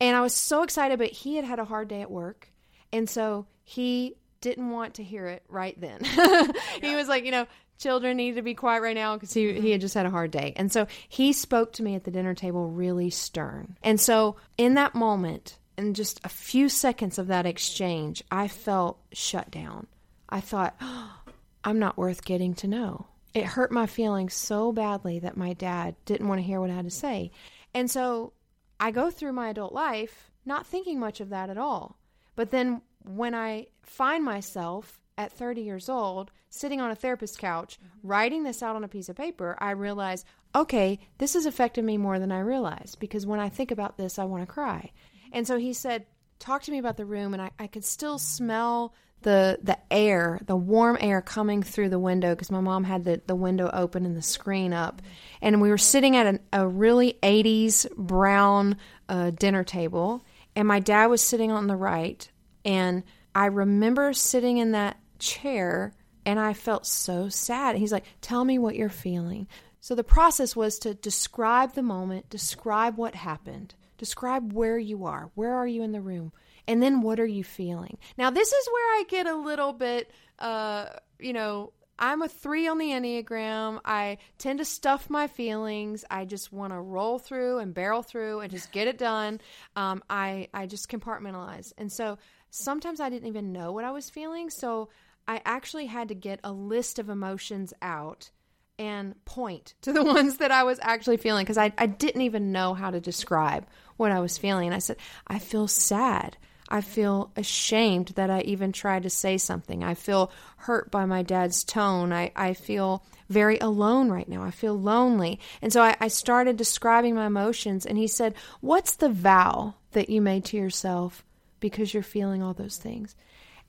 And 0.00 0.16
I 0.16 0.20
was 0.20 0.34
so 0.34 0.62
excited, 0.62 0.98
but 0.98 1.10
he 1.10 1.36
had 1.36 1.44
had 1.44 1.58
a 1.58 1.64
hard 1.64 1.88
day 1.88 2.02
at 2.02 2.10
work. 2.10 2.50
And 2.92 3.08
so 3.08 3.46
he 3.64 4.16
didn't 4.40 4.70
want 4.70 4.94
to 4.94 5.02
hear 5.02 5.26
it 5.26 5.42
right 5.48 5.78
then. 5.80 6.04
he 6.80 6.94
was 6.94 7.08
like, 7.08 7.24
you 7.24 7.32
know, 7.32 7.46
children 7.78 8.16
need 8.16 8.36
to 8.36 8.42
be 8.42 8.54
quiet 8.54 8.82
right 8.82 8.94
now 8.94 9.14
because 9.16 9.32
he, 9.32 9.60
he 9.60 9.70
had 9.70 9.80
just 9.80 9.94
had 9.94 10.06
a 10.06 10.10
hard 10.10 10.30
day. 10.30 10.52
And 10.56 10.70
so 10.70 10.86
he 11.08 11.32
spoke 11.32 11.72
to 11.74 11.82
me 11.82 11.94
at 11.94 12.04
the 12.04 12.10
dinner 12.10 12.34
table 12.34 12.68
really 12.68 13.10
stern. 13.10 13.76
And 13.82 14.00
so 14.00 14.36
in 14.56 14.74
that 14.74 14.94
moment, 14.94 15.58
in 15.76 15.94
just 15.94 16.20
a 16.24 16.28
few 16.28 16.68
seconds 16.68 17.18
of 17.18 17.28
that 17.28 17.46
exchange, 17.46 18.22
I 18.30 18.48
felt 18.48 18.98
shut 19.12 19.50
down. 19.50 19.86
I 20.28 20.40
thought, 20.40 20.76
oh, 20.80 21.14
I'm 21.64 21.80
not 21.80 21.98
worth 21.98 22.24
getting 22.24 22.54
to 22.54 22.68
know. 22.68 23.06
It 23.34 23.44
hurt 23.44 23.70
my 23.70 23.86
feelings 23.86 24.34
so 24.34 24.72
badly 24.72 25.18
that 25.20 25.36
my 25.36 25.52
dad 25.52 25.96
didn't 26.04 26.28
want 26.28 26.40
to 26.40 26.46
hear 26.46 26.60
what 26.60 26.70
I 26.70 26.74
had 26.74 26.84
to 26.84 26.90
say. 26.90 27.30
And 27.74 27.90
so 27.90 28.32
I 28.80 28.90
go 28.90 29.10
through 29.10 29.32
my 29.32 29.50
adult 29.50 29.72
life 29.72 30.30
not 30.44 30.66
thinking 30.66 30.98
much 30.98 31.20
of 31.20 31.28
that 31.28 31.50
at 31.50 31.58
all. 31.58 31.98
But 32.34 32.50
then 32.50 32.82
when 33.04 33.34
I 33.34 33.66
find 33.82 34.24
myself 34.24 35.00
at 35.16 35.32
30 35.32 35.62
years 35.62 35.88
old 35.88 36.30
sitting 36.50 36.80
on 36.80 36.90
a 36.90 36.94
therapist's 36.94 37.36
couch 37.36 37.78
writing 38.02 38.44
this 38.44 38.62
out 38.62 38.76
on 38.76 38.84
a 38.84 38.88
piece 38.88 39.08
of 39.08 39.16
paper, 39.16 39.56
I 39.58 39.72
realize, 39.72 40.24
okay, 40.54 40.98
this 41.18 41.34
has 41.34 41.46
affected 41.46 41.84
me 41.84 41.98
more 41.98 42.18
than 42.18 42.32
I 42.32 42.40
realized 42.40 42.98
because 42.98 43.26
when 43.26 43.40
I 43.40 43.48
think 43.48 43.70
about 43.70 43.98
this, 43.98 44.18
I 44.18 44.24
want 44.24 44.42
to 44.42 44.52
cry. 44.52 44.92
And 45.32 45.46
so 45.46 45.58
he 45.58 45.72
said, 45.72 46.06
talk 46.38 46.62
to 46.62 46.70
me 46.70 46.78
about 46.78 46.96
the 46.96 47.04
room 47.04 47.34
and 47.34 47.42
I, 47.42 47.50
I 47.58 47.66
could 47.66 47.84
still 47.84 48.18
smell 48.18 48.94
the 49.22 49.58
the 49.62 49.78
air, 49.90 50.40
the 50.46 50.56
warm 50.56 50.96
air 51.00 51.20
coming 51.20 51.62
through 51.62 51.88
the 51.88 51.98
window 51.98 52.34
because 52.34 52.50
my 52.50 52.60
mom 52.60 52.84
had 52.84 53.04
the, 53.04 53.20
the 53.26 53.34
window 53.34 53.68
open 53.72 54.06
and 54.06 54.16
the 54.16 54.22
screen 54.22 54.72
up. 54.72 55.02
And 55.42 55.60
we 55.60 55.70
were 55.70 55.78
sitting 55.78 56.16
at 56.16 56.26
an, 56.26 56.40
a 56.52 56.66
really 56.66 57.18
80s 57.22 57.90
brown 57.96 58.76
uh, 59.08 59.30
dinner 59.30 59.64
table 59.64 60.24
and 60.54 60.68
my 60.68 60.80
dad 60.80 61.06
was 61.06 61.22
sitting 61.22 61.50
on 61.50 61.66
the 61.66 61.76
right 61.76 62.30
and 62.64 63.02
I 63.34 63.46
remember 63.46 64.12
sitting 64.12 64.58
in 64.58 64.72
that 64.72 64.98
chair 65.18 65.94
and 66.24 66.38
I 66.38 66.52
felt 66.52 66.86
so 66.86 67.28
sad. 67.28 67.76
He's 67.76 67.92
like, 67.92 68.04
"Tell 68.20 68.44
me 68.44 68.58
what 68.58 68.76
you're 68.76 68.88
feeling." 68.88 69.48
So 69.80 69.94
the 69.94 70.04
process 70.04 70.54
was 70.54 70.78
to 70.80 70.94
describe 70.94 71.72
the 71.72 71.82
moment, 71.82 72.28
describe 72.28 72.98
what 72.98 73.14
happened, 73.14 73.74
describe 73.96 74.52
where 74.52 74.78
you 74.78 75.06
are. 75.06 75.30
Where 75.34 75.54
are 75.54 75.66
you 75.66 75.82
in 75.82 75.92
the 75.92 76.00
room? 76.00 76.32
And 76.68 76.80
then 76.80 77.00
what 77.00 77.18
are 77.18 77.26
you 77.26 77.42
feeling? 77.42 77.98
Now 78.16 78.30
this 78.30 78.52
is 78.52 78.68
where 78.68 79.00
I 79.00 79.04
get 79.08 79.26
a 79.26 79.34
little 79.34 79.72
bit 79.72 80.12
uh, 80.38 80.86
you 81.18 81.32
know, 81.32 81.72
I'm 81.98 82.22
a 82.22 82.28
three 82.28 82.68
on 82.68 82.78
the 82.78 82.90
Enneagram. 82.90 83.80
I 83.84 84.18
tend 84.38 84.60
to 84.60 84.64
stuff 84.64 85.10
my 85.10 85.26
feelings. 85.26 86.04
I 86.08 86.24
just 86.24 86.52
want 86.52 86.72
to 86.72 86.78
roll 86.80 87.18
through 87.18 87.58
and 87.58 87.74
barrel 87.74 88.02
through 88.02 88.40
and 88.40 88.50
just 88.50 88.70
get 88.70 88.86
it 88.86 88.98
done. 88.98 89.40
Um, 89.74 90.02
I, 90.08 90.48
I 90.54 90.66
just 90.66 90.88
compartmentalize. 90.88 91.72
And 91.76 91.90
so 91.90 92.18
sometimes 92.50 93.00
I 93.00 93.10
didn't 93.10 93.28
even 93.28 93.52
know 93.52 93.72
what 93.72 93.84
I 93.84 93.90
was 93.90 94.10
feeling. 94.10 94.48
So 94.48 94.90
I 95.26 95.42
actually 95.44 95.86
had 95.86 96.08
to 96.08 96.14
get 96.14 96.38
a 96.44 96.52
list 96.52 97.00
of 97.00 97.08
emotions 97.08 97.74
out 97.82 98.30
and 98.78 99.22
point 99.24 99.74
to 99.82 99.92
the 99.92 100.04
ones 100.04 100.36
that 100.36 100.52
I 100.52 100.62
was 100.62 100.78
actually 100.80 101.16
feeling 101.16 101.42
because 101.42 101.58
I, 101.58 101.72
I 101.76 101.86
didn't 101.86 102.22
even 102.22 102.52
know 102.52 102.74
how 102.74 102.92
to 102.92 103.00
describe 103.00 103.66
what 103.96 104.12
I 104.12 104.20
was 104.20 104.38
feeling. 104.38 104.68
And 104.68 104.74
I 104.74 104.78
said, 104.78 104.98
I 105.26 105.40
feel 105.40 105.66
sad. 105.66 106.36
I 106.68 106.82
feel 106.82 107.30
ashamed 107.34 108.08
that 108.08 108.30
I 108.30 108.42
even 108.42 108.72
tried 108.72 109.04
to 109.04 109.10
say 109.10 109.38
something. 109.38 109.82
I 109.82 109.94
feel 109.94 110.30
hurt 110.58 110.90
by 110.90 111.06
my 111.06 111.22
dad's 111.22 111.64
tone. 111.64 112.12
I, 112.12 112.30
I 112.36 112.52
feel 112.52 113.02
very 113.28 113.58
alone 113.58 114.10
right 114.10 114.28
now. 114.28 114.42
I 114.42 114.50
feel 114.50 114.78
lonely. 114.78 115.40
And 115.62 115.72
so 115.72 115.82
I, 115.82 115.96
I 116.00 116.08
started 116.08 116.56
describing 116.56 117.14
my 117.14 117.26
emotions, 117.26 117.86
and 117.86 117.96
he 117.96 118.06
said, 118.06 118.34
What's 118.60 118.96
the 118.96 119.08
vow 119.08 119.74
that 119.92 120.10
you 120.10 120.20
made 120.20 120.44
to 120.46 120.56
yourself 120.56 121.24
because 121.60 121.94
you're 121.94 122.02
feeling 122.02 122.42
all 122.42 122.54
those 122.54 122.76
things? 122.76 123.16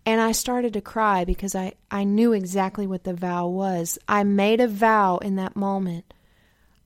And 0.06 0.20
I 0.20 0.32
started 0.32 0.74
to 0.74 0.82
cry 0.82 1.24
because 1.24 1.56
I, 1.56 1.74
I 1.92 2.04
knew 2.04 2.34
exactly 2.34 2.88
what 2.88 3.04
the 3.04 3.14
vow 3.14 3.48
was. 3.48 3.98
I 4.08 4.24
made 4.24 4.60
a 4.60 4.68
vow 4.68 5.18
in 5.18 5.36
that 5.36 5.56
moment. 5.56 6.14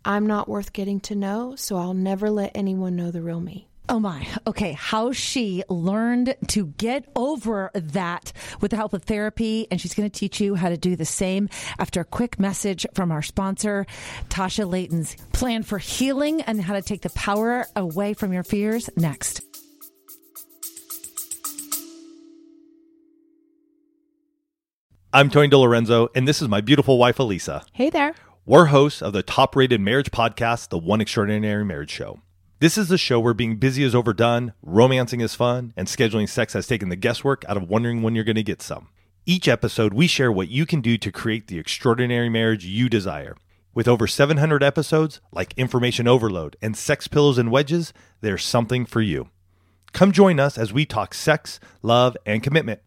I'm 0.05 0.27
not 0.27 0.49
worth 0.49 0.73
getting 0.73 0.99
to 1.01 1.15
know, 1.15 1.55
so 1.55 1.77
I'll 1.77 1.93
never 1.93 2.29
let 2.29 2.51
anyone 2.53 2.95
know 2.95 3.11
the 3.11 3.21
real 3.21 3.39
me. 3.39 3.67
Oh 3.89 3.99
my. 3.99 4.25
Okay. 4.47 4.73
How 4.73 5.11
she 5.11 5.63
learned 5.69 6.35
to 6.47 6.67
get 6.67 7.05
over 7.15 7.69
that 7.73 8.31
with 8.61 8.71
the 8.71 8.77
help 8.77 8.93
of 8.93 9.03
therapy. 9.03 9.67
And 9.69 9.79
she's 9.79 9.93
going 9.93 10.09
to 10.09 10.19
teach 10.19 10.39
you 10.39 10.55
how 10.55 10.69
to 10.69 10.77
do 10.77 10.95
the 10.95 11.05
same 11.05 11.49
after 11.77 12.01
a 12.01 12.05
quick 12.05 12.39
message 12.39 12.85
from 12.93 13.11
our 13.11 13.21
sponsor, 13.21 13.85
Tasha 14.29 14.69
Layton's 14.69 15.15
plan 15.33 15.63
for 15.63 15.77
healing 15.77 16.41
and 16.41 16.61
how 16.61 16.73
to 16.73 16.81
take 16.81 17.01
the 17.01 17.09
power 17.09 17.67
away 17.75 18.13
from 18.13 18.31
your 18.31 18.43
fears 18.43 18.89
next. 18.95 19.41
I'm 25.15 25.29
Tony 25.29 25.47
DiLorenzo, 25.47 26.07
and 26.15 26.27
this 26.27 26.41
is 26.41 26.47
my 26.47 26.59
beautiful 26.59 26.97
wife, 26.97 27.17
Alisa. 27.17 27.63
Hey 27.71 27.91
there. 27.91 28.15
We're 28.47 28.65
hosts 28.65 29.03
of 29.03 29.13
the 29.13 29.21
top 29.21 29.55
rated 29.55 29.79
marriage 29.79 30.09
podcast, 30.09 30.69
The 30.69 30.79
One 30.79 31.01
Extraordinary 31.01 31.63
Marriage 31.63 31.91
Show. 31.91 32.22
This 32.63 32.77
is 32.77 32.87
the 32.87 32.97
show 32.97 33.19
where 33.19 33.33
being 33.33 33.57
busy 33.57 33.83
is 33.83 33.93
overdone, 33.93 34.53
romancing 34.61 35.19
is 35.19 35.35
fun, 35.35 35.73
and 35.75 35.85
scheduling 35.85 36.29
sex 36.29 36.53
has 36.53 36.65
taken 36.65 36.87
the 36.87 36.95
guesswork 36.95 37.43
out 37.49 37.57
of 37.57 37.69
wondering 37.69 38.01
when 38.01 38.15
you're 38.15 38.23
going 38.23 38.37
to 38.37 38.41
get 38.41 38.61
some. 38.61 38.87
Each 39.25 39.49
episode, 39.49 39.93
we 39.93 40.07
share 40.07 40.31
what 40.31 40.47
you 40.47 40.65
can 40.65 40.79
do 40.79 40.97
to 40.97 41.11
create 41.11 41.47
the 41.47 41.59
extraordinary 41.59 42.29
marriage 42.29 42.63
you 42.63 42.87
desire. 42.87 43.35
With 43.73 43.89
over 43.89 44.07
700 44.07 44.63
episodes, 44.63 45.19
like 45.33 45.53
Information 45.57 46.07
Overload 46.07 46.55
and 46.61 46.77
Sex 46.77 47.09
Pillows 47.09 47.37
and 47.37 47.51
Wedges, 47.51 47.91
there's 48.21 48.45
something 48.45 48.85
for 48.85 49.01
you. 49.01 49.29
Come 49.91 50.13
join 50.13 50.39
us 50.39 50.57
as 50.57 50.71
we 50.71 50.85
talk 50.85 51.13
sex, 51.13 51.59
love, 51.81 52.15
and 52.25 52.41
commitment. 52.41 52.79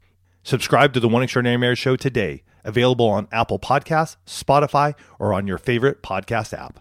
Subscribe 0.42 0.94
to 0.94 1.00
the 1.00 1.08
One 1.08 1.22
Extraordinary 1.22 1.58
Marriage 1.58 1.80
Show 1.80 1.96
today, 1.96 2.44
available 2.64 3.10
on 3.10 3.28
Apple 3.30 3.58
Podcasts, 3.58 4.16
Spotify, 4.26 4.94
or 5.18 5.34
on 5.34 5.46
your 5.46 5.58
favorite 5.58 6.02
podcast 6.02 6.58
app. 6.58 6.80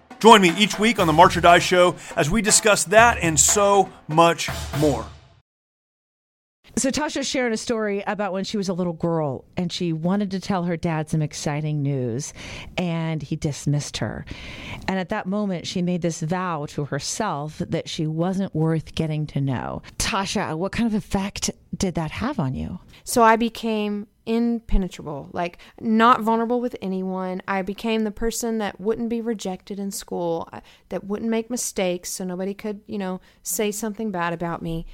Join 0.21 0.39
me 0.39 0.51
each 0.55 0.77
week 0.77 0.99
on 0.99 1.07
the 1.07 1.13
March 1.13 1.35
or 1.35 1.41
Die 1.41 1.57
Show 1.57 1.95
as 2.15 2.29
we 2.29 2.43
discuss 2.43 2.83
that 2.85 3.17
and 3.23 3.39
so 3.39 3.89
much 4.07 4.49
more. 4.79 5.07
So 6.77 6.89
Tasha's 6.89 7.27
sharing 7.27 7.51
a 7.53 7.57
story 7.57 8.03
about 8.05 8.31
when 8.31 8.43
she 8.43 8.55
was 8.55 8.69
a 8.69 8.73
little 8.73 8.93
girl 8.93 9.43
and 9.57 9.71
she 9.71 9.91
wanted 9.91 10.31
to 10.31 10.39
tell 10.39 10.63
her 10.63 10.77
dad 10.77 11.09
some 11.09 11.21
exciting 11.21 11.81
news 11.81 12.33
and 12.77 13.21
he 13.21 13.35
dismissed 13.35 13.97
her. 13.97 14.23
And 14.87 14.99
at 14.99 15.09
that 15.09 15.25
moment 15.25 15.65
she 15.65 15.81
made 15.81 16.01
this 16.03 16.21
vow 16.21 16.67
to 16.69 16.85
herself 16.85 17.57
that 17.57 17.89
she 17.89 18.05
wasn't 18.05 18.55
worth 18.55 18.93
getting 18.93 19.25
to 19.27 19.41
know. 19.41 19.81
Tasha, 19.97 20.55
what 20.55 20.71
kind 20.71 20.87
of 20.87 20.93
effect 20.93 21.49
did 21.75 21.95
that 21.95 22.11
have 22.11 22.39
on 22.39 22.53
you? 22.53 22.79
So 23.03 23.23
I 23.23 23.37
became 23.37 24.07
impenetrable, 24.25 25.29
like 25.33 25.57
not 25.79 26.21
vulnerable 26.21 26.61
with 26.61 26.75
anyone. 26.81 27.41
I 27.47 27.61
became 27.61 28.03
the 28.03 28.11
person 28.11 28.57
that 28.59 28.79
wouldn't 28.79 29.09
be 29.09 29.21
rejected 29.21 29.79
in 29.79 29.91
school, 29.91 30.47
uh, 30.53 30.61
that 30.89 31.03
wouldn't 31.03 31.31
make 31.31 31.49
mistakes 31.49 32.09
so 32.09 32.23
nobody 32.23 32.53
could, 32.53 32.81
you 32.87 32.97
know, 32.97 33.21
say 33.43 33.71
something 33.71 34.11
bad 34.11 34.33
about 34.33 34.61
me 34.61 34.85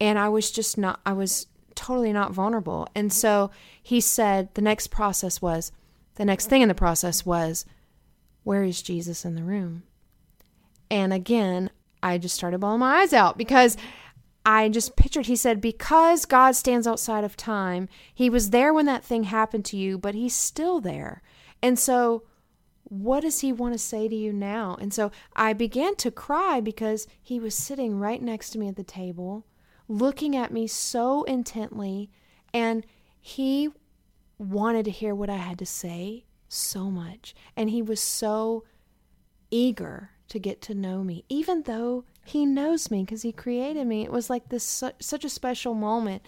and 0.00 0.18
I 0.18 0.28
was 0.28 0.50
just 0.50 0.76
not, 0.76 1.00
I 1.06 1.12
was 1.12 1.46
totally 1.74 2.12
not 2.12 2.32
vulnerable. 2.32 2.88
And 2.94 3.12
so 3.12 3.50
he 3.82 4.00
said 4.00 4.54
the 4.54 4.62
next 4.62 4.88
process 4.88 5.40
was, 5.40 5.72
the 6.16 6.24
next 6.24 6.48
thing 6.48 6.62
in 6.62 6.68
the 6.68 6.74
process 6.74 7.24
was, 7.24 7.64
where 8.44 8.62
is 8.62 8.82
Jesus 8.82 9.24
in 9.24 9.34
the 9.34 9.42
room? 9.42 9.82
And 10.90 11.12
again, 11.12 11.70
I 12.02 12.18
just 12.18 12.34
started 12.34 12.60
bawling 12.60 12.80
my 12.80 13.00
eyes 13.00 13.12
out 13.12 13.36
because 13.36 13.76
I 14.46 14.68
just 14.68 14.94
pictured, 14.94 15.26
he 15.26 15.34
said, 15.34 15.60
because 15.60 16.24
God 16.24 16.54
stands 16.54 16.86
outside 16.86 17.24
of 17.24 17.36
time, 17.36 17.88
he 18.14 18.30
was 18.30 18.50
there 18.50 18.72
when 18.72 18.86
that 18.86 19.04
thing 19.04 19.24
happened 19.24 19.64
to 19.66 19.76
you, 19.76 19.98
but 19.98 20.14
he's 20.14 20.36
still 20.36 20.80
there. 20.80 21.20
And 21.60 21.78
so, 21.78 22.22
what 22.84 23.22
does 23.22 23.40
he 23.40 23.52
want 23.52 23.74
to 23.74 23.78
say 23.78 24.06
to 24.06 24.14
you 24.14 24.32
now? 24.32 24.76
And 24.80 24.94
so 24.94 25.10
I 25.34 25.52
began 25.52 25.96
to 25.96 26.12
cry 26.12 26.60
because 26.60 27.08
he 27.20 27.40
was 27.40 27.56
sitting 27.56 27.98
right 27.98 28.22
next 28.22 28.50
to 28.50 28.58
me 28.60 28.68
at 28.68 28.76
the 28.76 28.84
table 28.84 29.44
looking 29.88 30.36
at 30.36 30.52
me 30.52 30.66
so 30.66 31.24
intently, 31.24 32.10
and 32.52 32.84
he 33.20 33.70
wanted 34.38 34.84
to 34.84 34.90
hear 34.90 35.14
what 35.14 35.30
I 35.30 35.36
had 35.36 35.58
to 35.58 35.66
say 35.66 36.24
so 36.48 36.90
much. 36.90 37.34
And 37.56 37.70
he 37.70 37.82
was 37.82 38.00
so 38.00 38.64
eager 39.50 40.10
to 40.28 40.38
get 40.38 40.60
to 40.62 40.74
know 40.74 41.02
me, 41.02 41.24
even 41.28 41.62
though 41.62 42.04
he 42.26 42.46
knows 42.46 42.90
me 42.90 43.04
because 43.04 43.22
he 43.22 43.32
created 43.32 43.86
me. 43.86 44.02
It 44.02 44.12
was 44.12 44.30
like 44.30 44.48
this 44.48 44.64
su- 44.64 44.92
such 45.00 45.24
a 45.24 45.30
special 45.30 45.74
moment. 45.74 46.22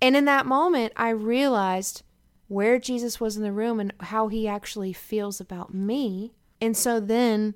And 0.00 0.16
in 0.16 0.24
that 0.26 0.46
moment, 0.46 0.92
I 0.96 1.10
realized 1.10 2.02
where 2.48 2.78
Jesus 2.78 3.20
was 3.20 3.36
in 3.36 3.42
the 3.42 3.52
room 3.52 3.80
and 3.80 3.92
how 4.00 4.28
he 4.28 4.46
actually 4.46 4.92
feels 4.92 5.40
about 5.40 5.72
me. 5.72 6.34
And 6.60 6.76
so 6.76 7.00
then 7.00 7.54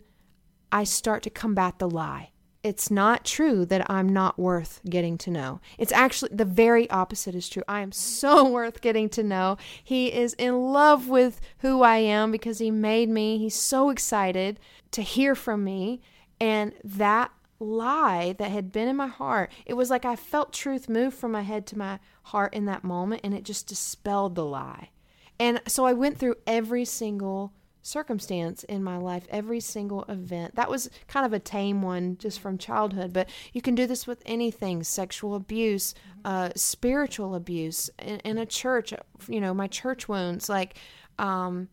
I 0.73 0.85
start 0.85 1.23
to 1.25 1.31
combat 1.31 1.79
the 1.79 1.89
lie 1.89 2.31
it's 2.67 2.91
not 2.91 3.25
true 3.25 3.65
that 3.65 3.89
I'm 3.89 4.09
not 4.09 4.41
worth 4.41 4.81
getting 4.91 5.19
to 5.19 5.31
know. 5.31 5.61
It's 5.79 5.93
actually 5.93 6.35
the 6.35 6.45
very 6.45 6.91
opposite 6.91 7.37
is 7.37 7.49
true. 7.49 7.63
I 7.69 7.81
am 7.81 7.93
so 7.93 8.45
worth 8.51 8.81
getting 8.81 9.09
to 9.11 9.23
know. 9.23 9.57
He 9.85 10.13
is 10.13 10.35
in 10.35 10.73
love 10.73 11.09
with 11.09 11.41
who 11.59 11.83
I 11.83 11.99
am 11.99 12.33
because 12.33 12.59
he 12.59 12.73
made 12.73 13.09
me. 13.09 13.39
He's 13.39 13.55
so 13.55 13.89
excited 13.91 14.59
to 14.91 15.03
hear 15.03 15.37
from 15.37 15.63
me. 15.63 16.01
And 16.41 16.73
that 16.83 17.31
lie 17.59 18.35
that 18.39 18.51
had 18.51 18.73
been 18.73 18.89
in 18.89 18.97
my 18.97 19.07
heart, 19.07 19.53
it 19.65 19.75
was 19.75 19.91
like 19.91 20.05
I 20.05 20.17
felt 20.17 20.53
truth 20.53 20.89
move 20.89 21.15
from 21.15 21.33
my 21.33 21.43
head 21.43 21.67
to 21.69 21.79
my 21.79 21.99
heart 22.25 22.55
in 22.55 22.67
that 22.67 22.85
moment 22.85 23.23
and 23.25 23.35
it 23.35 23.45
just 23.45 23.67
dispelled 23.67 24.35
the 24.35 24.45
lie. 24.45 24.91
And 25.39 25.61
so 25.67 25.85
I 25.85 25.93
went 25.93 26.19
through 26.19 26.37
every 26.47 26.85
single 26.85 27.53
circumstance 27.87 28.65
in 28.65 28.83
my 28.83 28.97
life, 28.97 29.27
every 29.31 29.61
single 29.61 30.05
event. 30.09 30.57
That 30.57 30.69
was 30.69 30.91
kind 31.07 31.25
of 31.25 31.33
a 31.33 31.39
tame 31.39 31.83
one 31.83 32.17
just 32.19 32.41
from 32.41 32.59
childhood, 32.59 33.13
but 33.13 33.29
you 33.53 33.63
can 33.63 33.77
do 33.77 33.87
this 33.87 34.07
with 34.07 34.23
anything 34.27 34.83
sexual 34.83 35.37
abuse, 35.37 35.95
uh, 36.25 36.51
spiritual 36.57 37.35
abuse 37.35 37.89
in, 38.01 38.19
in, 38.21 38.39
a 38.39 38.47
church, 38.47 38.93
you 39.29 39.41
know, 39.41 39.55
my 39.55 39.69
church 39.69 40.09
wounds, 40.09 40.49
like 40.49 40.77
um, 41.19 41.69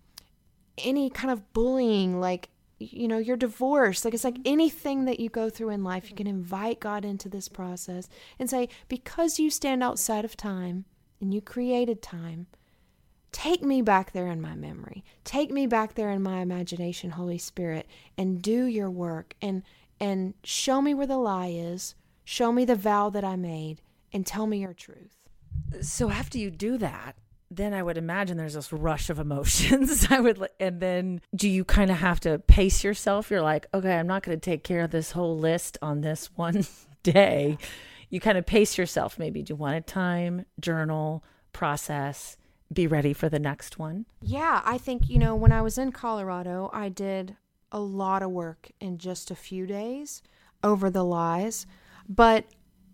any 0.78 1.10
kind 1.10 1.32
of 1.32 1.52
bullying, 1.54 2.20
like, 2.20 2.50
you 2.92 3.08
know, 3.08 3.18
your 3.18 3.38
divorce. 3.38 4.04
Like, 4.04 4.14
it's 4.14 4.24
like 4.24 4.36
mm-hmm. 4.36 4.54
anything 4.54 5.06
that 5.06 5.20
you 5.20 5.30
go 5.30 5.50
through 5.50 5.70
in 5.70 5.84
life, 5.84 6.06
you 6.06 6.10
mm-hmm. 6.10 6.18
can 6.18 6.28
invite 6.28 6.80
God 6.80 7.06
into 7.06 7.30
this 7.30 7.48
process 7.48 8.10
and 8.40 8.50
say, 8.50 8.70
because 8.88 9.40
you 9.40 9.50
stand 9.50 9.84
outside 9.84 10.26
of 10.26 10.36
time 10.36 10.86
and 11.22 11.34
you 11.34 11.42
created 11.42 12.02
time 12.02 12.48
Take 13.34 13.64
me 13.64 13.82
back 13.82 14.12
there 14.12 14.28
in 14.28 14.40
my 14.40 14.56
memory. 14.56 15.04
Take 15.24 15.50
me 15.50 15.66
back 15.66 15.96
there 15.96 16.12
in 16.12 16.22
my 16.22 16.40
imagination, 16.40 17.10
Holy 17.10 17.40
Spirit, 17.40 17.88
and 18.16 18.42
do 18.42 18.66
your 18.66 18.92
work 18.92 19.36
and 19.42 19.64
and 20.00 20.36
show 20.44 20.82
me 20.82 20.94
where 20.94 21.08
the 21.08 21.18
lie 21.18 21.48
is. 21.48 21.96
Show 22.24 22.52
me 22.52 22.64
the 22.64 22.76
vow 22.76 23.10
that 23.10 23.24
I 23.24 23.36
made 23.36 23.82
and 24.14 24.26
tell 24.26 24.46
me 24.46 24.60
your 24.60 24.74
truth. 24.74 25.18
So 25.82 26.12
after 26.12 26.38
you 26.38 26.52
do 26.52 26.78
that, 26.78 27.16
then 27.56 27.74
I 27.74 27.84
would 27.84 27.98
imagine 27.98 28.38
there's 28.38 28.54
this 28.54 28.74
rush 28.74 29.10
of 29.10 29.20
emotions. 29.20 30.08
I 30.10 30.20
would, 30.20 30.48
and 30.60 30.80
then 30.80 31.22
do 31.36 31.50
you 31.50 31.64
kind 31.64 31.92
of 31.92 31.98
have 31.98 32.20
to 32.22 32.40
pace 32.40 32.84
yourself? 32.84 33.30
You're 33.30 33.42
like, 33.42 33.68
okay, 33.74 33.98
I'm 33.98 34.08
not 34.08 34.24
going 34.24 34.38
to 34.40 34.44
take 34.44 34.64
care 34.64 34.82
of 34.82 34.92
this 34.92 35.12
whole 35.12 35.38
list 35.38 35.78
on 35.82 36.02
this 36.02 36.30
one 36.36 36.66
day. 37.04 37.58
You 38.10 38.20
kind 38.20 38.38
of 38.38 38.46
pace 38.46 38.78
yourself. 38.78 39.18
Maybe 39.18 39.42
do 39.42 39.56
one 39.56 39.74
at 39.74 39.78
a 39.78 39.82
time, 39.82 40.46
journal, 40.60 41.24
process, 41.52 42.38
be 42.72 42.88
ready 42.88 43.14
for 43.14 43.30
the 43.30 43.40
next 43.40 43.80
one? 43.80 44.06
Yeah, 44.22 44.62
I 44.66 44.78
think, 44.78 45.10
you 45.10 45.20
know, 45.20 45.36
when 45.36 45.52
I 45.52 45.62
was 45.62 45.78
in 45.78 45.92
Colorado, 45.92 46.70
I 46.74 46.90
did 46.90 47.38
a 47.72 47.80
lot 47.80 48.22
of 48.22 48.32
work 48.32 48.72
in 48.80 48.98
just 48.98 49.32
a 49.32 49.36
few 49.36 49.66
days 49.66 50.22
over 50.64 50.90
the 50.90 51.04
lies. 51.04 51.66
But 52.08 52.46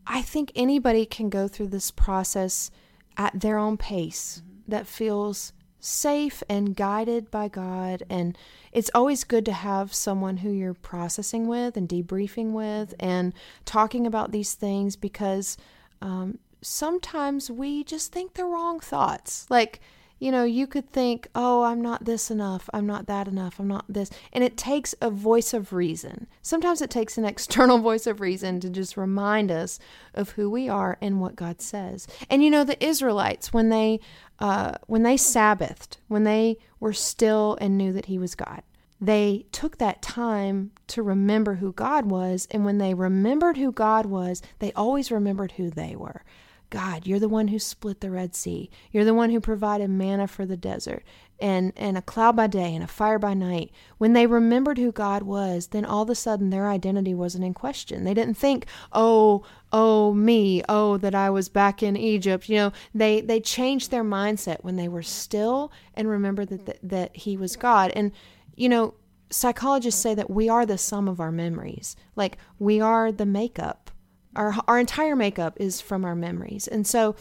I 0.06 0.22
think 0.22 0.52
anybody 0.56 1.06
can 1.06 1.30
go 1.30 1.48
through 1.48 1.68
this 1.68 1.92
process 1.92 2.72
at 3.18 3.40
their 3.40 3.58
own 3.58 3.78
pace. 3.78 4.42
That 4.70 4.88
feels 4.88 5.54
safe 5.80 6.44
and 6.50 6.76
guided 6.76 7.32
by 7.32 7.48
God. 7.48 8.04
And 8.10 8.38
it's 8.72 8.92
always 8.94 9.24
good 9.24 9.46
to 9.46 9.54
have 9.54 9.94
someone 9.94 10.38
who 10.38 10.50
you're 10.50 10.74
processing 10.74 11.48
with 11.48 11.78
and 11.78 11.88
debriefing 11.88 12.52
with 12.52 12.94
and 13.00 13.34
talking 13.66 14.06
about 14.06 14.32
these 14.32 14.54
things 14.54 14.96
because 14.96 15.58
um, 16.02 16.40
sometimes 16.62 17.50
we 17.50 17.84
just 17.84 18.12
think 18.12 18.34
the 18.34 18.46
wrong 18.46 18.80
thoughts. 18.80 19.46
Like, 19.50 19.80
you 20.20 20.32
know, 20.32 20.44
you 20.44 20.68
could 20.68 20.92
think, 20.92 21.28
oh, 21.34 21.64
I'm 21.64 21.82
not 21.82 22.04
this 22.04 22.30
enough. 22.30 22.70
I'm 22.74 22.86
not 22.86 23.08
that 23.08 23.28
enough. 23.28 23.60
I'm 23.60 23.68
not 23.68 23.86
this. 23.88 24.10
And 24.34 24.44
it 24.44 24.58
takes 24.58 24.94
a 25.02 25.10
voice 25.10 25.54
of 25.54 25.72
reason. 25.72 26.28
Sometimes 26.42 26.82
it 26.82 26.90
takes 26.90 27.18
an 27.18 27.26
external 27.26 27.80
voice 27.80 28.06
of 28.06 28.20
reason 28.20 28.60
to 28.60 28.70
just 28.70 28.98
remind 28.98 29.50
us 29.50 29.80
of 30.14 30.32
who 30.32 30.50
we 30.50 30.68
are 30.68 30.98
and 31.02 31.22
what 31.22 31.38
God 31.38 31.62
says. 31.62 32.06
And 32.30 32.44
you 32.44 32.50
know, 32.50 32.66
the 32.66 32.84
Israelites, 32.84 33.54
when 33.54 33.70
they, 33.70 34.02
uh, 34.40 34.74
when 34.88 35.04
they 35.04 35.16
Sabbathed, 35.16 35.98
when 36.08 36.26
they 36.26 36.58
were 36.80 36.94
still 36.94 37.58
and 37.62 37.78
knew 37.78 37.94
that 37.94 38.06
He 38.08 38.20
was 38.20 38.36
God, 38.36 38.62
they 39.02 39.46
took 39.54 39.78
that 39.78 40.02
time 40.02 40.72
to 40.88 41.02
remember 41.02 41.56
who 41.56 41.72
God 41.72 42.08
was. 42.08 42.48
And 42.52 42.66
when 42.66 42.78
they 42.78 42.94
remembered 42.94 43.56
who 43.56 43.72
God 43.72 44.06
was, 44.06 44.42
they 44.60 44.74
always 44.74 45.12
remembered 45.12 45.54
who 45.54 45.70
they 45.70 45.96
were. 45.96 46.24
God, 46.70 47.08
you're 47.08 47.20
the 47.20 47.30
one 47.30 47.48
who 47.48 47.60
split 47.60 48.02
the 48.02 48.12
Red 48.12 48.36
Sea. 48.36 48.70
You're 48.92 49.06
the 49.06 49.14
one 49.14 49.32
who 49.32 49.40
provided 49.40 49.90
manna 49.90 50.28
for 50.28 50.46
the 50.46 50.58
desert 50.58 51.04
and, 51.40 51.74
and 51.76 51.98
a 51.98 52.02
cloud 52.02 52.36
by 52.36 52.48
day 52.48 52.76
and 52.76 52.84
a 52.84 52.88
fire 52.88 53.18
by 53.18 53.34
night. 53.34 53.72
When 53.98 54.14
they 54.14 54.28
remembered 54.28 54.78
who 54.78 54.92
God 54.92 55.24
was, 55.24 55.68
then 55.68 55.86
all 55.86 56.04
of 56.04 56.10
a 56.10 56.16
sudden 56.16 56.50
their 56.50 56.70
identity 56.70 57.14
wasn't 57.14 57.46
in 57.46 57.54
question. 57.54 58.04
They 58.04 58.14
didn't 58.14 58.36
think, 58.36 58.66
oh, 58.92 59.44
oh, 59.72 60.14
me, 60.14 60.62
oh, 60.70 60.98
that 60.98 61.16
I 61.16 61.30
was 61.30 61.50
back 61.50 61.82
in 61.82 61.96
Egypt. 61.98 62.50
You 62.50 62.58
know, 62.58 62.74
they, 62.94 63.22
they 63.22 63.40
changed 63.40 63.90
their 63.90 64.04
mindset 64.04 64.64
when 64.64 64.76
they 64.76 64.88
were 64.88 65.04
still 65.04 65.72
and 65.94 66.08
remembered 66.08 66.50
that, 66.50 66.66
that, 66.66 66.80
that 66.84 67.16
He 67.16 67.38
was 67.38 67.56
God. 67.56 67.92
And, 67.96 68.12
you 68.56 68.70
know, 68.70 68.94
psychologists 69.32 70.02
say 70.02 70.14
that 70.16 70.30
we 70.30 70.50
are 70.50 70.66
the 70.66 70.78
sum 70.78 71.08
of 71.08 71.20
our 71.20 71.32
memories. 71.32 71.96
Like, 72.16 72.38
we 72.58 72.82
are 72.82 73.12
the 73.12 73.26
makeup 73.26 73.89
our, 74.36 74.56
our 74.68 74.80
entire 74.80 75.16
makeup 75.16 75.58
is 75.60 75.82
from 75.82 76.06
our 76.06 76.16
memories. 76.16 76.68
And 76.68 76.86
so 76.86 77.16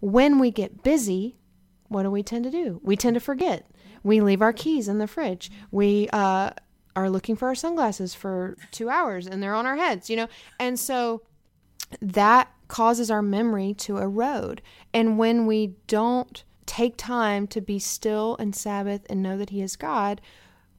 when 0.00 0.38
we 0.38 0.50
get 0.50 0.82
busy, 0.82 1.36
what 1.88 2.04
do 2.04 2.10
we 2.10 2.22
tend 2.22 2.44
to 2.44 2.50
do? 2.50 2.80
We 2.82 2.96
tend 2.96 3.14
to 3.14 3.20
forget. 3.20 3.70
We 4.02 4.20
leave 4.20 4.42
our 4.42 4.52
keys 4.52 4.88
in 4.88 4.98
the 4.98 5.06
fridge. 5.06 5.50
We 5.70 6.08
uh, 6.12 6.50
are 6.96 7.10
looking 7.10 7.36
for 7.36 7.48
our 7.48 7.54
sunglasses 7.54 8.14
for 8.14 8.56
two 8.70 8.88
hours 8.88 9.26
and 9.26 9.42
they're 9.42 9.54
on 9.54 9.66
our 9.66 9.76
heads, 9.76 10.08
you 10.08 10.16
know? 10.16 10.28
And 10.58 10.78
so 10.78 11.22
that 12.00 12.52
causes 12.68 13.10
our 13.10 13.22
memory 13.22 13.74
to 13.74 13.98
erode. 13.98 14.62
And 14.94 15.18
when 15.18 15.46
we 15.46 15.74
don't 15.86 16.44
take 16.66 16.96
time 16.96 17.46
to 17.48 17.60
be 17.60 17.78
still 17.78 18.36
and 18.38 18.54
Sabbath 18.54 19.04
and 19.10 19.22
know 19.22 19.36
that 19.36 19.50
He 19.50 19.60
is 19.60 19.76
God, 19.76 20.20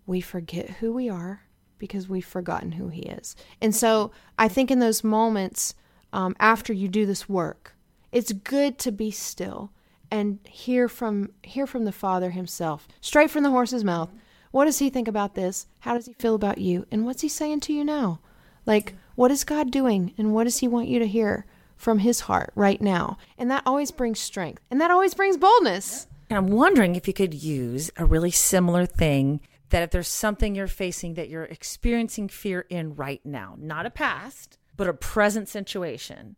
we 0.05 0.21
forget 0.21 0.69
who 0.69 0.93
we 0.93 1.09
are 1.09 1.43
because 1.81 2.07
we've 2.07 2.25
forgotten 2.25 2.71
who 2.73 2.87
He 2.87 3.01
is. 3.01 3.35
And 3.59 3.75
so 3.75 4.11
I 4.39 4.47
think 4.47 4.71
in 4.71 4.79
those 4.79 5.03
moments, 5.03 5.75
um, 6.13 6.33
after 6.39 6.71
you 6.71 6.87
do 6.87 7.05
this 7.05 7.27
work, 7.27 7.75
it's 8.13 8.31
good 8.31 8.77
to 8.79 8.91
be 8.91 9.11
still 9.11 9.71
and 10.09 10.39
hear 10.47 10.87
from 10.87 11.31
hear 11.43 11.67
from 11.67 11.83
the 11.83 11.91
Father 11.91 12.29
Himself, 12.29 12.87
straight 13.01 13.31
from 13.31 13.43
the 13.43 13.51
horse's 13.51 13.83
mouth. 13.83 14.11
What 14.51 14.65
does 14.65 14.79
He 14.79 14.89
think 14.89 15.09
about 15.09 15.35
this? 15.35 15.67
How 15.79 15.95
does 15.95 16.05
He 16.05 16.13
feel 16.13 16.35
about 16.35 16.59
you? 16.59 16.85
And 16.91 17.05
what's 17.05 17.21
He 17.21 17.29
saying 17.29 17.61
to 17.61 17.73
you 17.73 17.83
now? 17.83 18.19
Like, 18.65 18.95
what 19.15 19.31
is 19.31 19.43
God 19.43 19.71
doing, 19.71 20.13
and 20.17 20.33
what 20.33 20.43
does 20.43 20.59
He 20.59 20.67
want 20.67 20.87
you 20.87 20.99
to 20.99 21.07
hear 21.07 21.45
from 21.81 21.99
his 21.99 22.21
heart 22.21 22.51
right 22.55 22.79
now. 22.79 23.17
And 23.37 23.49
that 23.49 23.63
always 23.65 23.91
brings 23.91 24.19
strength. 24.19 24.61
And 24.69 24.79
that 24.79 24.91
always 24.91 25.15
brings 25.15 25.35
boldness. 25.35 26.07
And 26.29 26.37
I'm 26.37 26.47
wondering 26.47 26.95
if 26.95 27.07
you 27.07 27.13
could 27.13 27.33
use 27.33 27.91
a 27.97 28.05
really 28.05 28.31
similar 28.31 28.85
thing 28.85 29.41
that 29.71 29.83
if 29.83 29.91
there's 29.91 30.07
something 30.07 30.53
you're 30.53 30.67
facing 30.67 31.15
that 31.15 31.29
you're 31.29 31.45
experiencing 31.45 32.27
fear 32.27 32.65
in 32.69 32.95
right 32.95 33.21
now, 33.25 33.55
not 33.57 33.85
a 33.85 33.89
past, 33.89 34.59
but 34.77 34.87
a 34.87 34.93
present 34.93 35.47
situation. 35.47 36.35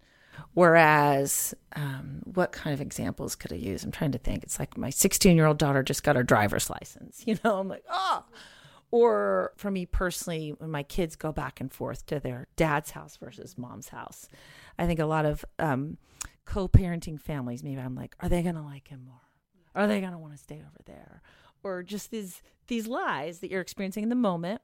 Whereas, 0.53 1.53
um, 1.75 2.21
what 2.25 2.51
kind 2.51 2.73
of 2.73 2.81
examples 2.81 3.35
could 3.35 3.51
I 3.53 3.57
use? 3.57 3.83
I'm 3.83 3.91
trying 3.91 4.11
to 4.13 4.17
think. 4.17 4.43
It's 4.43 4.59
like 4.59 4.77
my 4.77 4.89
16 4.89 5.35
year 5.35 5.45
old 5.45 5.57
daughter 5.57 5.83
just 5.83 6.03
got 6.03 6.15
her 6.15 6.23
driver's 6.23 6.69
license. 6.69 7.23
You 7.27 7.37
know, 7.43 7.59
I'm 7.59 7.67
like, 7.67 7.83
oh. 7.89 8.23
Or 8.91 9.53
for 9.57 9.71
me 9.71 9.87
personally, 9.87 10.53
when 10.57 10.69
my 10.69 10.83
kids 10.83 11.15
go 11.15 11.31
back 11.31 11.59
and 11.59 11.71
forth 11.71 12.05
to 12.07 12.19
their 12.19 12.47
dad's 12.55 12.91
house 12.91 13.17
versus 13.17 13.57
mom's 13.57 13.89
house, 13.89 14.27
I 14.77 14.85
think 14.85 14.99
a 14.99 15.05
lot 15.05 15.25
of 15.25 15.43
um, 15.57 15.97
co 16.45 16.67
parenting 16.67 17.19
families, 17.19 17.63
maybe 17.63 17.81
I'm 17.81 17.95
like, 17.95 18.15
are 18.19 18.29
they 18.29 18.43
going 18.43 18.55
to 18.55 18.61
like 18.61 18.89
him 18.89 19.05
more? 19.05 19.21
Are 19.75 19.87
they 19.87 19.99
going 19.99 20.11
to 20.11 20.19
want 20.19 20.33
to 20.33 20.37
stay 20.37 20.57
over 20.57 20.79
there? 20.85 21.23
Or 21.63 21.84
just 21.84 22.12
these 22.12 22.41
these 22.67 22.88
lies 22.88 23.39
that 23.39 23.52
you're 23.52 23.62
experiencing 23.62 24.04
in 24.04 24.10
the 24.10 24.15
moment, 24.15 24.62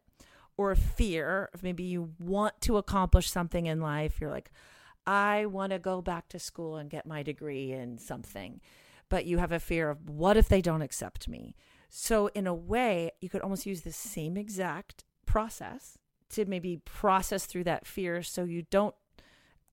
or 0.58 0.76
fear 0.76 1.50
of 1.54 1.64
maybe 1.64 1.84
you 1.84 2.12
want 2.20 2.60
to 2.62 2.78
accomplish 2.78 3.30
something 3.30 3.66
in 3.66 3.82
life. 3.82 4.20
You're 4.20 4.30
like, 4.30 4.52
I 5.08 5.46
want 5.46 5.72
to 5.72 5.80
go 5.80 6.02
back 6.02 6.30
to 6.30 6.40
school 6.40 6.76
and 6.76 6.90
get 6.90 7.06
my 7.06 7.24
degree 7.24 7.72
in 7.72 7.98
something, 7.98 8.62
but 9.10 9.26
you 9.26 9.38
have 9.38 9.52
a 9.52 9.60
fear 9.60 9.90
of 9.90 10.10
what 10.10 10.38
if 10.38 10.48
they 10.48 10.62
don't 10.62 10.82
accept 10.82 11.28
me? 11.28 11.56
So, 11.90 12.28
in 12.36 12.46
a 12.46 12.54
way, 12.54 13.12
you 13.20 13.30
could 13.30 13.42
almost 13.42 13.66
use 13.66 13.82
the 13.82 13.92
same 13.92 14.38
exact 14.38 15.04
process 15.26 15.98
to 16.32 16.46
maybe 16.46 16.78
process 16.86 17.46
through 17.46 17.64
that 17.64 17.88
fear 17.88 18.22
so 18.22 18.44
you 18.44 18.64
don't, 18.70 18.94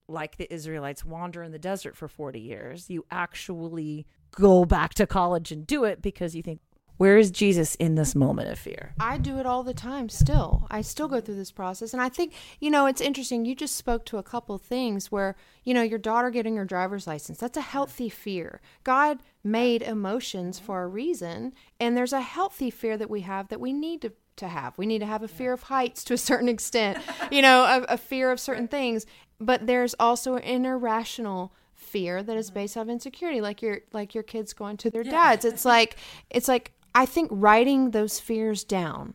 like 0.09 0.37
the 0.37 0.53
Israelites, 0.53 1.05
wander 1.05 1.43
in 1.43 1.53
the 1.53 1.59
desert 1.59 1.97
for 1.97 2.09
40 2.09 2.41
years. 2.41 2.89
You 2.89 3.05
actually 3.11 4.07
go 4.31 4.65
back 4.65 4.95
to 4.95 5.07
college 5.07 5.53
and 5.53 5.67
do 5.67 5.85
it 5.85 6.01
because 6.01 6.35
you 6.35 6.43
think, 6.43 6.61
where 6.97 7.19
is 7.19 7.31
Jesus 7.31 7.75
in 7.75 7.95
this 7.95 8.15
moment 8.15 8.51
of 8.51 8.59
fear? 8.59 8.95
I 8.99 9.19
do 9.19 9.39
it 9.39 9.47
all 9.47 9.63
the 9.63 9.75
time 9.75 10.09
still. 10.09 10.67
I 10.71 10.81
still 10.81 11.09
go 11.09 11.21
through 11.21 11.37
this 11.37 11.51
process. 11.51 11.93
And 11.93 12.01
I 12.01 12.09
think, 12.09 12.33
you 12.59 12.71
know, 12.71 12.87
it's 12.87 13.01
interesting. 13.01 13.45
You 13.45 13.55
just 13.55 13.77
spoke 13.77 14.05
to 14.07 14.19
a 14.19 14.23
couple 14.23 14.57
things 14.59 15.13
where, 15.13 15.37
you 15.65 15.75
know, 15.75 15.83
your 15.83 15.99
daughter 15.99 16.31
getting 16.31 16.57
her 16.57 16.65
driver's 16.65 17.07
license, 17.07 17.39
that's 17.39 17.57
a 17.57 17.63
healthy 17.63 18.09
fear. 18.09 18.61
God 18.85 19.19
made 19.45 19.83
emotions 19.83 20.59
for 20.59 20.83
a 20.83 20.89
reason. 20.89 21.53
And 21.79 21.97
there's 21.97 22.15
a 22.15 22.23
healthy 22.23 22.71
fear 22.71 22.97
that 22.97 23.11
we 23.11 23.21
have 23.23 23.49
that 23.49 23.61
we 23.61 23.73
need 23.73 24.01
to, 24.03 24.13
to 24.37 24.49
have. 24.49 24.79
We 24.79 24.87
need 24.87 25.01
to 25.01 25.07
have 25.07 25.23
a 25.23 25.29
fear 25.29 25.53
of 25.53 25.65
heights 25.65 26.03
to 26.05 26.15
a 26.15 26.19
certain 26.19 26.49
extent, 26.49 26.99
you 27.31 27.43
know, 27.43 27.65
a, 27.65 27.95
a 27.95 27.99
fear 27.99 28.31
of 28.31 28.41
certain 28.41 28.69
things. 28.69 29.05
But 29.39 29.67
there's 29.67 29.95
also 30.01 30.37
an 30.37 30.65
irrational 30.65 31.53
fear 31.75 32.23
that 32.23 32.39
is 32.39 32.51
based 32.51 32.77
off 32.77 32.89
insecurity 32.89 33.41
like 33.41 33.61
your 33.61 33.81
like 33.93 34.15
your 34.15 34.25
kids 34.25 34.55
going 34.55 34.79
to 34.79 34.91
their 34.91 35.05
dads 35.05 35.45
it's 35.45 35.65
like 35.65 35.97
it's 36.31 36.49
like 36.49 36.73
I 36.97 37.05
think 37.05 37.29
writing 37.31 37.91
those 37.91 38.19
fears 38.19 38.65
down 38.65 39.13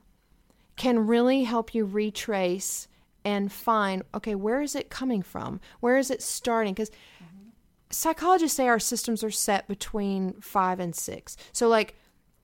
can 0.75 1.07
really 1.07 1.45
help 1.45 1.73
you 1.73 1.83
retrace 1.83 2.87
and 3.25 3.51
find 3.51 4.03
okay, 4.13 4.35
where 4.35 4.61
is 4.61 4.75
it 4.75 4.91
coming 4.91 5.23
from? 5.23 5.59
Where 5.79 5.97
is 5.97 6.11
it 6.11 6.21
starting? 6.21 6.75
Because 6.75 6.91
mm-hmm. 6.91 7.49
psychologists 7.89 8.55
say 8.55 8.67
our 8.67 8.77
systems 8.77 9.23
are 9.23 9.31
set 9.31 9.67
between 9.67 10.33
five 10.41 10.79
and 10.79 10.95
six. 10.95 11.35
So, 11.53 11.67
like 11.67 11.95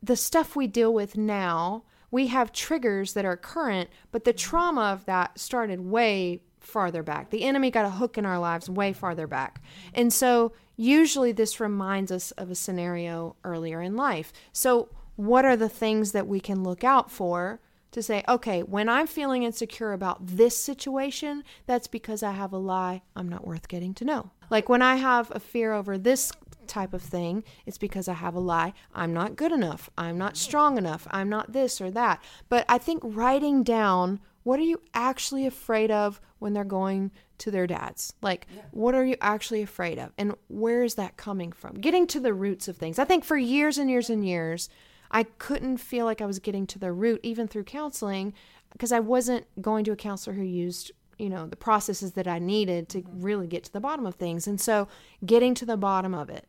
the 0.01 0.15
stuff 0.15 0.55
we 0.55 0.65
deal 0.65 0.91
with 0.91 1.15
now, 1.15 1.83
we 2.09 2.27
have 2.27 2.51
triggers 2.51 3.13
that 3.13 3.23
are 3.23 3.37
current, 3.37 3.91
but 4.11 4.23
the 4.23 4.33
trauma 4.33 4.85
of 4.85 5.05
that 5.05 5.39
started 5.39 5.81
way 5.81 6.41
farther 6.59 7.03
back. 7.03 7.29
The 7.29 7.43
enemy 7.43 7.69
got 7.69 7.85
a 7.85 7.91
hook 7.91 8.17
in 8.17 8.25
our 8.25 8.39
lives 8.39 8.71
way 8.71 8.91
farther 8.91 9.27
back. 9.27 9.61
And 9.93 10.11
so, 10.11 10.53
usually, 10.75 11.31
this 11.31 11.59
reminds 11.59 12.11
us 12.11 12.31
of 12.31 12.49
a 12.49 12.55
scenario 12.55 13.35
earlier 13.43 13.83
in 13.83 13.95
life. 13.95 14.33
So, 14.51 14.89
what 15.17 15.43
are 15.43 15.57
the 15.57 15.67
things 15.67 16.13
that 16.13 16.27
we 16.27 16.39
can 16.39 16.63
look 16.63 16.83
out 16.83 17.11
for 17.11 17.59
to 17.91 18.01
say, 18.01 18.23
okay, 18.27 18.61
when 18.61 18.87
I'm 18.87 19.07
feeling 19.07 19.43
insecure 19.43 19.91
about 19.91 20.25
this 20.25 20.55
situation, 20.55 21.43
that's 21.65 21.87
because 21.87 22.23
I 22.23 22.31
have 22.31 22.53
a 22.53 22.57
lie 22.57 23.01
I'm 23.15 23.27
not 23.27 23.45
worth 23.45 23.67
getting 23.67 23.93
to 23.95 24.05
know. 24.05 24.31
Like 24.49 24.69
when 24.69 24.81
I 24.81 24.95
have 24.95 25.31
a 25.35 25.39
fear 25.39 25.73
over 25.73 25.97
this 25.97 26.31
type 26.67 26.93
of 26.93 27.01
thing, 27.01 27.43
it's 27.65 27.77
because 27.77 28.07
I 28.07 28.13
have 28.13 28.35
a 28.35 28.39
lie 28.39 28.73
I'm 28.93 29.13
not 29.13 29.35
good 29.35 29.51
enough, 29.51 29.89
I'm 29.97 30.17
not 30.17 30.37
strong 30.37 30.77
enough, 30.77 31.07
I'm 31.11 31.29
not 31.29 31.53
this 31.53 31.81
or 31.81 31.89
that. 31.91 32.21
But 32.49 32.65
I 32.69 32.77
think 32.77 33.01
writing 33.03 33.63
down 33.63 34.19
what 34.43 34.59
are 34.59 34.63
you 34.63 34.81
actually 34.93 35.45
afraid 35.45 35.91
of 35.91 36.21
when 36.39 36.53
they're 36.53 36.63
going 36.63 37.11
to 37.39 37.51
their 37.51 37.67
dads? 37.67 38.13
Like, 38.21 38.47
yeah. 38.55 38.61
what 38.71 38.95
are 38.95 39.03
you 39.03 39.17
actually 39.19 39.61
afraid 39.61 39.99
of? 39.99 40.13
And 40.17 40.35
where 40.47 40.83
is 40.83 40.95
that 40.95 41.17
coming 41.17 41.51
from? 41.51 41.75
Getting 41.75 42.07
to 42.07 42.21
the 42.21 42.33
roots 42.33 42.69
of 42.69 42.77
things. 42.77 42.97
I 42.97 43.03
think 43.03 43.25
for 43.25 43.35
years 43.35 43.77
and 43.77 43.89
years 43.89 44.09
and 44.09 44.25
years, 44.25 44.69
I 45.11 45.23
couldn't 45.23 45.77
feel 45.77 46.05
like 46.05 46.21
I 46.21 46.25
was 46.25 46.39
getting 46.39 46.67
to 46.67 46.79
the 46.79 46.91
root, 46.91 47.19
even 47.23 47.47
through 47.47 47.63
counseling, 47.63 48.33
because 48.71 48.91
I 48.91 48.99
wasn't 48.99 49.45
going 49.61 49.83
to 49.85 49.91
a 49.91 49.95
counselor 49.95 50.35
who 50.35 50.43
used, 50.43 50.91
you 51.17 51.29
know, 51.29 51.47
the 51.47 51.55
processes 51.55 52.13
that 52.13 52.27
I 52.27 52.39
needed 52.39 52.89
to 52.89 53.01
mm-hmm. 53.01 53.21
really 53.21 53.47
get 53.47 53.63
to 53.65 53.73
the 53.73 53.79
bottom 53.79 54.05
of 54.05 54.15
things. 54.15 54.47
And 54.47 54.59
so 54.59 54.87
getting 55.25 55.53
to 55.55 55.65
the 55.65 55.77
bottom 55.77 56.13
of 56.13 56.29
it 56.29 56.47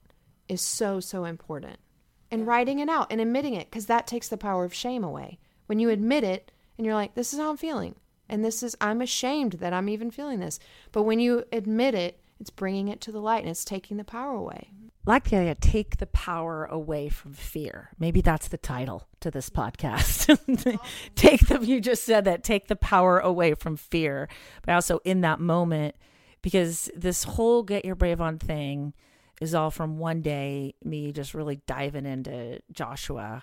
is 0.48 0.60
so, 0.60 1.00
so 1.00 1.24
important. 1.24 1.78
And 2.30 2.46
writing 2.46 2.78
it 2.78 2.88
out 2.88 3.10
and 3.10 3.20
admitting 3.20 3.54
it, 3.54 3.70
because 3.70 3.86
that 3.86 4.06
takes 4.06 4.28
the 4.28 4.36
power 4.36 4.64
of 4.64 4.74
shame 4.74 5.04
away. 5.04 5.38
When 5.66 5.78
you 5.78 5.90
admit 5.90 6.24
it 6.24 6.50
and 6.76 6.84
you're 6.84 6.94
like, 6.94 7.14
this 7.14 7.32
is 7.32 7.38
how 7.38 7.50
I'm 7.50 7.56
feeling. 7.56 7.94
And 8.28 8.44
this 8.44 8.62
is, 8.62 8.76
I'm 8.80 9.00
ashamed 9.00 9.54
that 9.54 9.72
I'm 9.72 9.88
even 9.88 10.10
feeling 10.10 10.40
this. 10.40 10.60
But 10.92 11.04
when 11.04 11.20
you 11.20 11.44
admit 11.50 11.94
it, 11.94 12.20
it's 12.38 12.50
bringing 12.50 12.88
it 12.88 13.00
to 13.02 13.12
the 13.12 13.20
light 13.20 13.40
and 13.40 13.50
it's 13.50 13.64
taking 13.64 13.96
the 13.96 14.04
power 14.04 14.34
away 14.34 14.70
like 15.08 15.30
the 15.30 15.36
idea 15.36 15.54
take 15.54 15.96
the 15.96 16.06
power 16.06 16.66
away 16.66 17.08
from 17.08 17.32
fear 17.32 17.90
maybe 17.98 18.20
that's 18.20 18.48
the 18.48 18.58
title 18.58 19.08
to 19.20 19.30
this 19.30 19.50
podcast 19.50 20.26
take 21.14 21.46
the 21.48 21.64
you 21.64 21.80
just 21.80 22.04
said 22.04 22.24
that 22.24 22.44
take 22.44 22.68
the 22.68 22.76
power 22.76 23.18
away 23.18 23.54
from 23.54 23.76
fear 23.76 24.28
but 24.64 24.74
also 24.74 25.00
in 25.04 25.22
that 25.22 25.40
moment 25.40 25.96
because 26.42 26.90
this 26.94 27.24
whole 27.24 27.62
get 27.62 27.84
your 27.84 27.94
brave 27.94 28.20
on 28.20 28.38
thing 28.38 28.92
is 29.40 29.54
all 29.54 29.70
from 29.70 29.98
one 29.98 30.20
day 30.20 30.74
me 30.84 31.10
just 31.10 31.32
really 31.32 31.60
diving 31.66 32.06
into 32.06 32.60
joshua 32.70 33.42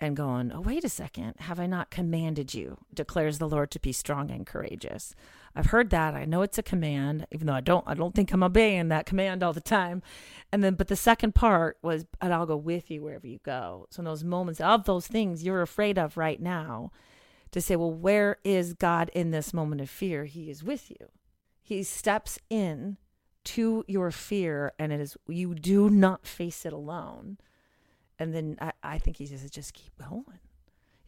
and 0.00 0.16
going, 0.16 0.50
Oh, 0.50 0.60
wait 0.60 0.84
a 0.84 0.88
second. 0.88 1.34
Have 1.40 1.60
I 1.60 1.66
not 1.66 1.90
commanded 1.90 2.54
you, 2.54 2.78
declares 2.92 3.38
the 3.38 3.48
Lord, 3.48 3.70
to 3.72 3.80
be 3.80 3.92
strong 3.92 4.30
and 4.30 4.46
courageous? 4.46 5.14
I've 5.54 5.66
heard 5.66 5.90
that. 5.90 6.14
I 6.14 6.24
know 6.24 6.42
it's 6.42 6.58
a 6.58 6.62
command, 6.62 7.26
even 7.32 7.46
though 7.46 7.54
I 7.54 7.60
don't 7.60 7.84
I 7.86 7.94
don't 7.94 8.14
think 8.14 8.32
I'm 8.32 8.42
obeying 8.42 8.88
that 8.88 9.06
command 9.06 9.42
all 9.42 9.52
the 9.52 9.60
time. 9.60 10.02
And 10.52 10.62
then 10.62 10.74
but 10.74 10.88
the 10.88 10.96
second 10.96 11.34
part 11.34 11.78
was 11.82 12.06
and 12.20 12.32
I'll 12.32 12.46
go 12.46 12.56
with 12.56 12.90
you 12.90 13.02
wherever 13.02 13.26
you 13.26 13.40
go. 13.42 13.86
So 13.90 14.00
in 14.00 14.04
those 14.04 14.24
moments 14.24 14.60
of 14.60 14.84
those 14.84 15.06
things 15.06 15.44
you're 15.44 15.62
afraid 15.62 15.98
of 15.98 16.16
right 16.16 16.40
now, 16.40 16.92
to 17.50 17.60
say, 17.60 17.76
Well, 17.76 17.92
where 17.92 18.38
is 18.44 18.74
God 18.74 19.10
in 19.12 19.30
this 19.30 19.52
moment 19.52 19.80
of 19.80 19.90
fear? 19.90 20.24
He 20.24 20.50
is 20.50 20.62
with 20.62 20.90
you. 20.90 21.08
He 21.62 21.82
steps 21.82 22.38
in 22.48 22.96
to 23.42 23.84
your 23.88 24.10
fear 24.10 24.72
and 24.78 24.92
it 24.92 25.00
is 25.00 25.16
you 25.26 25.54
do 25.54 25.90
not 25.90 26.26
face 26.26 26.64
it 26.64 26.72
alone 26.72 27.38
and 28.20 28.34
then 28.34 28.58
I, 28.60 28.72
I 28.82 28.98
think 28.98 29.16
he 29.16 29.26
says, 29.26 29.50
just 29.50 29.72
keep 29.72 29.92
going. 29.98 30.38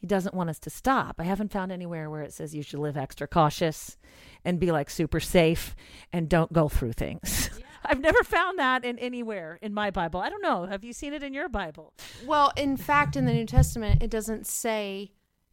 He 0.02 0.08
doesn't 0.08 0.34
want 0.34 0.50
us 0.50 0.58
to 0.58 0.70
stop. 0.70 1.14
I 1.20 1.22
haven't 1.22 1.52
found 1.52 1.70
anywhere 1.70 2.10
where 2.10 2.22
it 2.22 2.32
says 2.32 2.56
you 2.56 2.62
should 2.64 2.80
live 2.80 2.96
extra 2.96 3.28
cautious 3.28 3.96
and 4.44 4.58
be 4.58 4.72
like 4.72 4.90
super 4.90 5.20
safe 5.20 5.76
and 6.12 6.28
don't 6.28 6.52
go 6.52 6.68
through 6.68 6.94
things. 6.94 7.50
Yeah. 7.56 7.66
I've 7.84 8.00
never 8.00 8.22
found 8.24 8.58
that 8.58 8.84
in 8.84 8.98
anywhere 8.98 9.60
in 9.62 9.72
my 9.72 9.92
Bible. 9.92 10.18
I 10.18 10.28
don't 10.28 10.42
know. 10.42 10.66
Have 10.66 10.82
you 10.82 10.92
seen 10.92 11.12
it 11.12 11.22
in 11.22 11.32
your 11.32 11.48
Bible? 11.48 11.92
Well, 12.26 12.52
in 12.56 12.76
fact, 12.76 13.14
in 13.14 13.26
the 13.26 13.32
New 13.32 13.46
Testament, 13.46 14.02
it 14.02 14.10
doesn't 14.10 14.48
say 14.48 15.12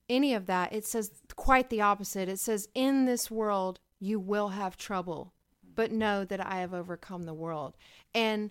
any 0.10 0.34
of 0.34 0.48
that. 0.48 0.74
It 0.74 0.84
says 0.84 1.12
quite 1.36 1.70
the 1.70 1.82
opposite. 1.82 2.28
It 2.28 2.40
says, 2.40 2.68
In 2.74 3.06
this 3.06 3.30
world, 3.30 3.80
you 4.00 4.20
will 4.20 4.50
have 4.50 4.78
trouble, 4.78 5.34
but 5.76 5.92
know 5.92 6.26
that 6.26 6.44
I 6.44 6.62
have 6.62 6.74
overcome 6.74 7.24
the 7.24 7.36
world. 7.36 7.78
And 8.16 8.50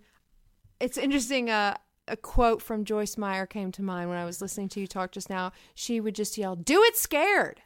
it's 0.80 0.96
interesting. 0.96 1.50
Uh, 1.50 1.76
a 2.10 2.16
quote 2.16 2.62
from 2.62 2.84
Joyce 2.84 3.16
Meyer 3.16 3.46
came 3.46 3.72
to 3.72 3.82
mind 3.82 4.08
when 4.08 4.18
I 4.18 4.24
was 4.24 4.40
listening 4.40 4.68
to 4.70 4.80
you 4.80 4.86
talk 4.86 5.12
just 5.12 5.30
now. 5.30 5.52
She 5.74 6.00
would 6.00 6.14
just 6.14 6.38
yell, 6.38 6.56
"Do 6.56 6.82
it 6.82 6.96
scared." 6.96 7.60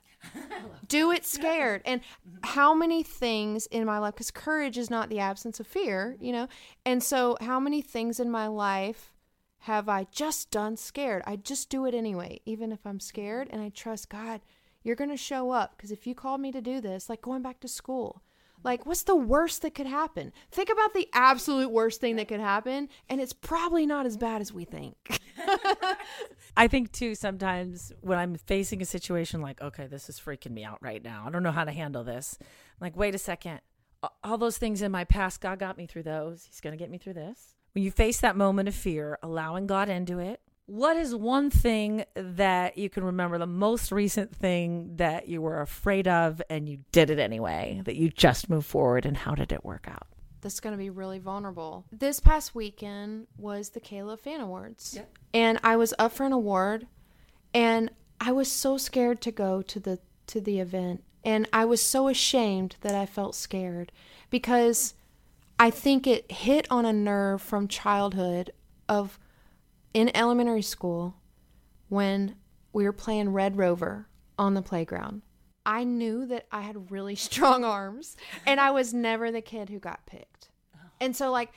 Do 0.87 1.11
it 1.11 1.25
scared. 1.25 1.83
And 1.85 2.01
how 2.45 2.75
many 2.75 3.03
things 3.03 3.67
in 3.67 3.85
my 3.85 3.99
life, 3.99 4.15
because 4.15 4.31
courage 4.31 4.79
is 4.79 4.91
not 4.91 5.09
the 5.09 5.19
absence 5.19 5.59
of 5.59 5.67
fear, 5.67 6.17
you 6.21 6.33
know? 6.33 6.49
And 6.85 7.03
so, 7.03 7.37
how 7.41 7.59
many 7.59 7.83
things 7.83 8.21
in 8.21 8.31
my 8.31 8.47
life 8.47 9.13
have 9.61 9.89
I 9.89 10.07
just 10.13 10.51
done 10.51 10.77
scared? 10.77 11.23
I 11.27 11.37
just 11.37 11.71
do 11.71 11.87
it 11.87 11.95
anyway, 11.95 12.41
even 12.47 12.73
if 12.73 12.87
I'm 12.87 13.01
scared. 13.01 13.49
And 13.51 13.61
I 13.61 13.71
trust 13.71 14.11
God, 14.11 14.43
you're 14.83 14.97
going 14.97 15.11
to 15.11 15.17
show 15.17 15.51
up. 15.51 15.77
Because 15.77 15.91
if 15.91 16.07
you 16.07 16.15
called 16.15 16.41
me 16.41 16.53
to 16.53 16.61
do 16.61 16.81
this, 16.81 17.09
like 17.09 17.23
going 17.23 17.43
back 17.43 17.61
to 17.61 17.69
school, 17.69 18.23
like, 18.65 18.87
what's 18.87 19.03
the 19.03 19.17
worst 19.17 19.63
that 19.63 19.75
could 19.75 19.87
happen? 19.87 20.33
Think 20.51 20.71
about 20.71 20.95
the 20.95 21.09
absolute 21.13 21.71
worst 21.71 22.01
thing 22.01 22.17
that 22.17 22.29
could 22.29 22.41
happen, 22.41 22.89
and 23.09 23.21
it's 23.21 23.33
probably 23.33 23.87
not 23.87 24.07
as 24.07 24.17
bad 24.17 24.41
as 24.41 24.53
we 24.53 24.65
think. 24.65 24.97
I 26.57 26.69
think, 26.69 26.93
too, 26.93 27.15
sometimes 27.15 27.93
when 28.01 28.19
I'm 28.19 28.37
facing 28.37 28.83
a 28.83 28.87
situation 28.87 29.41
like, 29.41 29.61
okay, 29.61 29.87
this 29.87 30.09
is 30.09 30.21
freaking 30.21 30.53
me 30.53 30.65
out 30.65 30.79
right 30.81 31.03
now. 31.03 31.25
I 31.27 31.31
don't 31.31 31.43
know 31.43 31.53
how 31.53 31.65
to 31.65 31.73
handle 31.73 32.05
this. 32.05 32.39
I'm 32.41 32.47
like, 32.81 32.97
wait 32.97 33.15
a 33.15 33.19
second. 33.19 33.61
all 34.23 34.39
those 34.39 34.59
things 34.59 34.83
in 34.83 34.93
my 34.93 35.05
past, 35.05 35.41
God 35.41 35.59
got 35.59 35.79
me 35.79 35.87
through 35.87 36.05
those. 36.05 36.45
He's 36.45 36.61
going 36.61 36.77
to 36.77 36.83
get 36.83 36.91
me 36.91 36.99
through 36.99 37.15
this. 37.15 37.55
When 37.75 37.83
you 37.85 37.91
face 37.91 38.21
that 38.21 38.37
moment 38.37 38.69
of 38.69 38.75
fear, 38.75 39.19
allowing 39.23 39.67
God 39.67 39.89
into 39.89 40.19
it, 40.19 40.41
what 40.67 40.97
is 40.97 41.15
one 41.15 41.51
thing 41.51 42.05
that 42.15 42.79
you 42.79 42.89
can 42.89 43.05
remember, 43.05 43.39
the 43.39 43.47
most 43.47 43.93
recent 43.93 44.35
thing 44.35 44.97
that 44.97 45.29
you 45.29 45.43
were 45.43 45.61
afraid 45.61 46.09
of 46.09 46.41
and 46.49 46.69
you 46.69 46.79
did 46.93 47.11
it 47.11 47.19
anyway, 47.19 47.81
that 47.85 47.97
you 47.97 48.09
just 48.11 48.49
moved 48.49 48.67
forward, 48.67 49.05
and 49.05 49.17
how 49.17 49.35
did 49.35 49.53
it 49.53 49.65
work 49.65 49.87
out? 49.89 50.07
That's 50.41 50.61
going 50.61 50.73
to 50.73 50.79
be 50.79 50.91
really 50.91 51.19
vulnerable. 51.19 51.85
This 51.93 52.19
past 52.19 52.55
weekend 52.55 53.29
was 53.39 53.71
the 53.71 53.81
K-LOVE 53.81 54.21
Fan 54.21 54.41
Awards. 54.41 54.95
Yep. 54.97 55.19
And 55.35 55.61
I 55.63 55.77
was 55.77 55.95
up 55.99 56.13
for 56.13 56.27
an 56.27 56.33
award 56.33 56.87
and 57.55 57.91
I 58.21 58.33
was 58.33 58.51
so 58.51 58.77
scared 58.77 59.21
to 59.23 59.31
go 59.31 59.63
to 59.63 59.81
the 59.81 59.99
to 60.29 60.41
the 60.41 60.61
event 60.61 61.03
and 61.25 61.49
I 61.53 61.65
was 61.65 61.83
so 61.83 62.09
ashamed 62.09 62.77
that 62.81 62.95
I 62.95 63.07
felt 63.07 63.35
scared 63.35 63.93
because 64.31 64.95
I 65.59 65.71
think 65.71 66.07
it 66.07 66.31
hit 66.31 66.67
on 66.71 66.85
a 66.85 66.93
nerve 66.93 67.43
from 67.43 67.69
childhood 67.69 68.53
of 68.89 69.19
in 69.95 70.15
elementary 70.17 70.63
school 70.63 71.17
when 71.89 72.37
we 72.73 72.85
were 72.85 72.93
playing 72.93 73.31
Red 73.31 73.57
Rover 73.57 74.09
on 74.39 74.55
the 74.55 74.63
playground. 74.63 75.23
I 75.65 75.85
knew 75.85 76.27
that 76.27 76.47
I 76.51 76.63
had 76.63 76.91
really 76.91 77.15
strong 77.29 77.65
arms 77.65 78.17
and 78.47 78.61
I 78.61 78.71
was 78.71 78.93
never 78.95 79.31
the 79.31 79.43
kid 79.43 79.69
who 79.69 79.79
got 79.79 80.07
picked. 80.07 80.49
And 81.01 81.17
so 81.17 81.31
like 81.31 81.53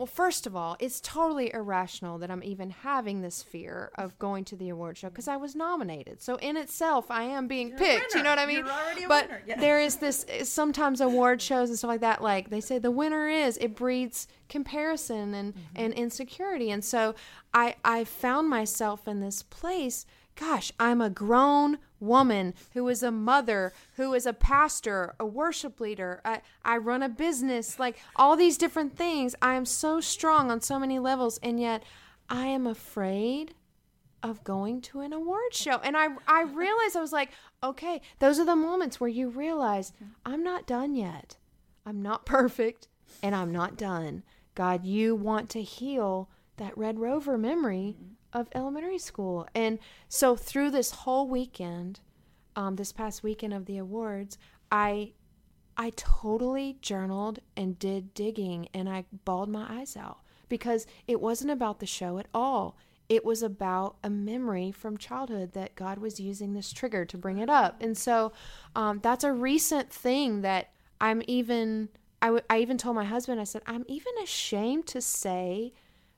well, 0.00 0.06
first 0.06 0.46
of 0.46 0.56
all, 0.56 0.76
it's 0.80 0.98
totally 0.98 1.52
irrational 1.52 2.16
that 2.20 2.30
I'm 2.30 2.42
even 2.42 2.70
having 2.70 3.20
this 3.20 3.42
fear 3.42 3.90
of 3.96 4.18
going 4.18 4.46
to 4.46 4.56
the 4.56 4.70
award 4.70 4.96
show 4.96 5.10
because 5.10 5.28
I 5.28 5.36
was 5.36 5.54
nominated. 5.54 6.22
So 6.22 6.36
in 6.36 6.56
itself, 6.56 7.10
I 7.10 7.24
am 7.24 7.46
being 7.46 7.72
picked. 7.76 8.14
You 8.14 8.22
know 8.22 8.30
what 8.30 8.38
I 8.38 8.46
mean? 8.46 8.64
but 9.08 9.28
there 9.58 9.78
is 9.78 9.96
this 9.96 10.24
sometimes 10.44 11.02
award 11.02 11.42
shows 11.42 11.68
and 11.68 11.76
stuff 11.76 11.88
like 11.88 12.00
that. 12.00 12.22
Like 12.22 12.48
they 12.48 12.62
say, 12.62 12.78
the 12.78 12.90
winner 12.90 13.28
is. 13.28 13.58
It 13.58 13.76
breeds 13.76 14.26
comparison 14.48 15.34
and 15.34 15.50
Mm-hmm. 15.54 15.60
and 15.76 15.92
insecurity. 15.94 16.70
And 16.70 16.84
so 16.84 17.14
I 17.52 17.74
I 17.84 18.04
found 18.04 18.48
myself 18.48 19.06
in 19.06 19.20
this 19.20 19.42
place. 19.42 20.06
Gosh, 20.36 20.72
I'm 20.80 21.00
a 21.02 21.10
grown 21.10 21.78
woman 22.00 22.54
who 22.72 22.88
is 22.88 23.02
a 23.02 23.10
mother, 23.10 23.72
who 23.96 24.14
is 24.14 24.26
a 24.26 24.32
pastor, 24.32 25.14
a 25.20 25.26
worship 25.26 25.80
leader. 25.80 26.20
I, 26.24 26.40
I 26.64 26.78
run 26.78 27.02
a 27.02 27.08
business, 27.08 27.78
like 27.78 27.98
all 28.16 28.36
these 28.36 28.58
different 28.58 28.96
things. 28.96 29.34
I 29.40 29.54
am 29.54 29.64
so 29.64 30.00
strong 30.00 30.50
on 30.50 30.60
so 30.60 30.78
many 30.78 30.98
levels, 30.98 31.38
and 31.42 31.60
yet 31.60 31.82
I 32.28 32.46
am 32.46 32.66
afraid 32.66 33.54
of 34.22 34.44
going 34.44 34.80
to 34.82 35.00
an 35.00 35.12
award 35.12 35.54
show. 35.54 35.78
And 35.82 35.96
I 35.96 36.08
I 36.26 36.42
realized 36.42 36.96
I 36.96 37.00
was 37.00 37.12
like, 37.12 37.30
okay, 37.62 38.00
those 38.18 38.38
are 38.38 38.44
the 38.44 38.56
moments 38.56 39.00
where 39.00 39.08
you 39.08 39.28
realize 39.28 39.92
I'm 40.24 40.42
not 40.42 40.66
done 40.66 40.94
yet. 40.94 41.36
I'm 41.86 42.02
not 42.02 42.26
perfect 42.26 42.88
and 43.22 43.34
I'm 43.34 43.50
not 43.50 43.76
done. 43.76 44.22
God, 44.54 44.84
you 44.84 45.14
want 45.14 45.48
to 45.50 45.62
heal 45.62 46.28
that 46.56 46.76
Red 46.76 46.98
Rover 46.98 47.38
memory 47.38 47.96
of 48.32 48.48
elementary 48.54 48.98
school. 48.98 49.48
And 49.54 49.78
so 50.08 50.36
through 50.36 50.70
this 50.70 50.90
whole 50.90 51.28
weekend, 51.28 52.00
um, 52.56 52.76
this 52.76 52.92
past 52.92 53.22
weekend 53.22 53.54
of 53.54 53.66
the 53.66 53.78
awards, 53.78 54.38
I 54.70 55.12
I 55.76 55.92
totally 55.96 56.76
journaled 56.82 57.38
and 57.56 57.78
did 57.78 58.12
digging 58.12 58.68
and 58.74 58.88
I 58.88 59.06
bawled 59.24 59.48
my 59.48 59.66
eyes 59.80 59.96
out 59.96 60.18
because 60.48 60.86
it 61.06 61.20
wasn't 61.20 61.52
about 61.52 61.80
the 61.80 61.86
show 61.86 62.18
at 62.18 62.26
all. 62.34 62.76
It 63.08 63.24
was 63.24 63.42
about 63.42 63.96
a 64.04 64.10
memory 64.10 64.72
from 64.72 64.98
childhood 64.98 65.52
that 65.54 65.76
God 65.76 65.98
was 65.98 66.20
using 66.20 66.52
this 66.52 66.72
trigger 66.72 67.04
to 67.06 67.16
bring 67.16 67.38
it 67.38 67.48
up. 67.48 67.82
And 67.82 67.96
so 67.96 68.32
um, 68.76 69.00
that's 69.02 69.24
a 69.24 69.32
recent 69.32 69.90
thing 69.90 70.42
that 70.42 70.70
I'm 71.00 71.22
even, 71.26 71.88
I, 72.20 72.26
w- 72.26 72.44
I 72.50 72.58
even 72.58 72.76
told 72.76 72.94
my 72.94 73.04
husband, 73.04 73.40
I 73.40 73.44
said, 73.44 73.62
I'm 73.66 73.86
even 73.88 74.12
ashamed 74.22 74.86
to 74.88 75.00
say 75.00 75.72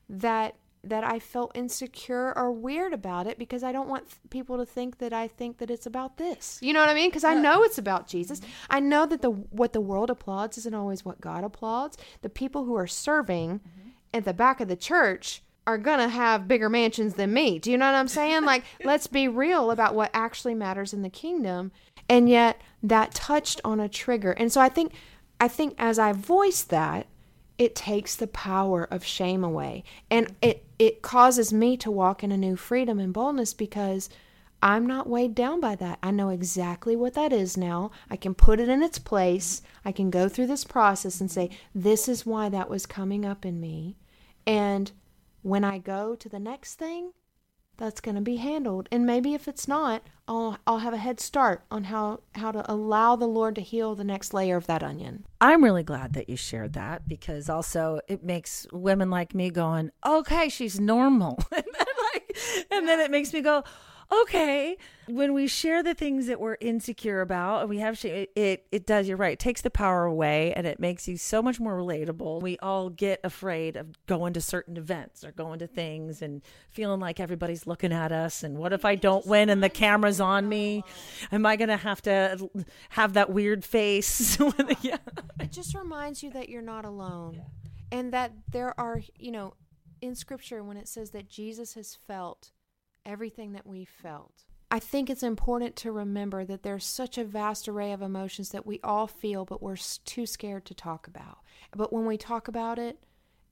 that 0.09 0.55
that 0.83 1.03
I 1.03 1.19
felt 1.19 1.55
insecure 1.55 2.37
or 2.37 2.51
weird 2.51 2.93
about 2.93 3.25
it 3.25 3.39
because 3.39 3.63
I 3.63 3.71
don't 3.71 3.87
want 3.87 4.09
th- 4.09 4.19
people 4.29 4.57
to 4.57 4.65
think 4.65 4.97
that 4.97 5.13
I 5.13 5.27
think 5.27 5.57
that 5.59 5.71
it's 5.71 5.85
about 5.85 6.17
this. 6.17 6.59
You 6.61 6.73
know 6.73 6.81
what 6.81 6.89
I 6.89 6.93
mean? 6.93 7.09
Because 7.09 7.23
I 7.23 7.35
know 7.35 7.63
it's 7.63 7.77
about 7.77 8.07
Jesus. 8.07 8.41
I 8.69 8.79
know 8.79 9.05
that 9.05 9.21
the 9.21 9.31
what 9.31 9.73
the 9.73 9.81
world 9.81 10.09
applauds 10.09 10.57
isn't 10.57 10.73
always 10.75 11.05
what 11.05 11.21
God 11.21 11.43
applauds. 11.43 11.97
The 12.21 12.29
people 12.29 12.65
who 12.65 12.75
are 12.75 12.87
serving 12.87 13.59
mm-hmm. 13.59 13.89
at 14.13 14.25
the 14.25 14.33
back 14.33 14.59
of 14.59 14.67
the 14.67 14.75
church 14.75 15.41
are 15.65 15.77
gonna 15.77 16.09
have 16.09 16.49
bigger 16.49 16.69
mansions 16.69 17.13
than 17.13 17.33
me. 17.33 17.59
Do 17.59 17.71
you 17.71 17.77
know 17.77 17.85
what 17.85 17.95
I'm 17.95 18.09
saying? 18.09 18.43
Like, 18.43 18.65
let's 18.83 19.07
be 19.07 19.29
real 19.29 19.71
about 19.71 19.95
what 19.95 20.11
actually 20.13 20.55
matters 20.55 20.93
in 20.93 21.01
the 21.01 21.09
kingdom. 21.09 21.71
And 22.09 22.27
yet, 22.27 22.61
that 22.81 23.13
touched 23.13 23.61
on 23.63 23.79
a 23.79 23.87
trigger. 23.87 24.31
And 24.31 24.51
so 24.51 24.59
I 24.59 24.67
think, 24.67 24.91
I 25.39 25.47
think 25.47 25.75
as 25.77 25.97
I 25.97 26.11
voice 26.11 26.63
that, 26.63 27.07
it 27.57 27.75
takes 27.75 28.15
the 28.15 28.27
power 28.27 28.83
of 28.89 29.05
shame 29.05 29.43
away 29.43 29.83
and 30.09 30.33
it 30.41 30.65
it 30.83 31.01
causes 31.01 31.53
me 31.53 31.77
to 31.77 31.89
walk 31.89 32.25
in 32.25 32.31
a 32.33 32.37
new 32.37 32.57
freedom 32.57 32.99
and 32.99 33.13
boldness 33.13 33.53
because 33.53 34.09
I'm 34.61 34.85
not 34.85 35.07
weighed 35.07 35.33
down 35.33 35.61
by 35.61 35.77
that. 35.77 35.97
I 36.03 36.11
know 36.11 36.27
exactly 36.27 36.93
what 36.97 37.13
that 37.13 37.31
is 37.31 37.55
now. 37.55 37.91
I 38.09 38.17
can 38.17 38.35
put 38.35 38.59
it 38.59 38.67
in 38.67 38.83
its 38.83 38.99
place. 38.99 39.61
I 39.85 39.93
can 39.93 40.09
go 40.09 40.27
through 40.27 40.47
this 40.47 40.65
process 40.65 41.21
and 41.21 41.31
say 41.31 41.51
this 41.73 42.09
is 42.09 42.25
why 42.25 42.49
that 42.49 42.69
was 42.69 42.85
coming 42.85 43.25
up 43.25 43.45
in 43.45 43.61
me. 43.61 43.95
And 44.45 44.91
when 45.41 45.63
I 45.63 45.77
go 45.77 46.15
to 46.15 46.27
the 46.27 46.37
next 46.37 46.75
thing, 46.75 47.13
that's 47.77 48.01
going 48.01 48.15
to 48.15 48.21
be 48.21 48.37
handled. 48.37 48.87
And 48.91 49.05
maybe 49.05 49.33
if 49.33 49.47
it's 49.47 49.67
not, 49.67 50.03
I'll 50.27 50.57
I'll 50.65 50.79
have 50.79 50.93
a 50.93 50.97
head 50.97 51.19
start 51.19 51.63
on 51.69 51.85
how 51.85 52.21
how 52.35 52.51
to 52.51 52.71
allow 52.71 53.15
the 53.15 53.27
Lord 53.27 53.55
to 53.55 53.61
heal 53.61 53.95
the 53.95 54.03
next 54.03 54.33
layer 54.33 54.55
of 54.55 54.67
that 54.67 54.83
onion. 54.83 55.25
I'm 55.41 55.63
really 55.63 55.83
glad 55.83 56.13
that 56.13 56.29
you 56.29 56.37
shared 56.37 56.73
that 56.73 57.07
because 57.07 57.49
also 57.49 57.99
it 58.07 58.23
makes 58.23 58.65
women 58.71 59.09
like 59.09 59.35
me 59.35 59.49
going, 59.49 59.91
okay, 60.05 60.49
she's 60.49 60.79
normal. 60.79 61.39
and, 61.51 61.65
then 61.65 61.87
like, 62.13 62.37
and 62.71 62.87
then 62.87 62.99
it 62.99 63.11
makes 63.11 63.33
me 63.33 63.41
go, 63.41 63.63
okay. 64.21 64.77
When 65.07 65.33
we 65.33 65.47
share 65.47 65.83
the 65.83 65.93
things 65.93 66.27
that 66.27 66.39
we're 66.39 66.57
insecure 66.61 67.21
about 67.21 67.61
and 67.61 67.69
we 67.69 67.79
have 67.79 67.97
shame, 67.97 68.27
it, 68.35 68.65
it, 68.71 68.85
does, 68.85 69.07
you're 69.07 69.17
right, 69.17 69.33
it 69.33 69.39
takes 69.39 69.61
the 69.61 69.69
power 69.69 70.05
away 70.05 70.53
and 70.53 70.65
it 70.65 70.79
makes 70.79 71.07
you 71.07 71.17
so 71.17 71.41
much 71.41 71.59
more 71.59 71.77
relatable. 71.77 72.41
We 72.41 72.57
all 72.59 72.89
get 72.89 73.19
afraid 73.23 73.75
of 73.75 73.87
going 74.05 74.33
to 74.33 74.41
certain 74.41 74.77
events 74.77 75.23
or 75.23 75.31
going 75.31 75.59
to 75.59 75.67
things 75.67 76.21
and 76.21 76.41
feeling 76.69 76.99
like 76.99 77.19
everybody's 77.19 77.67
looking 77.67 77.91
at 77.91 78.11
us. 78.11 78.43
And 78.43 78.57
what 78.57 78.71
if 78.71 78.85
I 78.85 78.95
don't 78.95 79.25
win 79.25 79.49
and 79.49 79.61
the 79.61 79.69
camera's 79.69 80.21
on 80.21 80.47
me? 80.47 80.83
Am 81.31 81.45
I 81.45 81.55
going 81.55 81.69
to 81.69 81.77
have 81.77 82.01
to 82.03 82.49
have 82.89 83.13
that 83.13 83.29
weird 83.29 83.65
face? 83.65 84.39
yeah. 84.81 84.97
it 85.39 85.51
just 85.51 85.75
reminds 85.75 86.23
you 86.23 86.31
that 86.31 86.49
you're 86.49 86.61
not 86.61 86.85
alone 86.85 87.41
and 87.93 88.11
that 88.11 88.31
there 88.51 88.77
are 88.79 89.01
you 89.17 89.31
know 89.31 89.53
in 90.01 90.15
scripture 90.15 90.63
when 90.63 90.75
it 90.75 90.87
says 90.87 91.11
that 91.11 91.29
jesus 91.29 91.75
has 91.75 91.95
felt 91.95 92.51
everything 93.05 93.53
that 93.53 93.67
we 93.67 93.85
felt. 93.85 94.43
I 94.73 94.79
think 94.79 95.09
it's 95.09 95.21
important 95.21 95.75
to 95.77 95.91
remember 95.91 96.45
that 96.45 96.63
there's 96.63 96.85
such 96.85 97.19
a 97.19 97.23
vast 97.23 97.67
array 97.67 97.91
of 97.91 98.01
emotions 98.01 98.49
that 98.49 98.65
we 98.65 98.79
all 98.83 99.05
feel 99.05 99.45
but 99.45 99.61
we're 99.61 99.77
too 100.03 100.25
scared 100.25 100.65
to 100.65 100.73
talk 100.73 101.05
about. 101.05 101.39
But 101.75 101.93
when 101.93 102.07
we 102.07 102.17
talk 102.17 102.47
about 102.47 102.79
it 102.79 102.97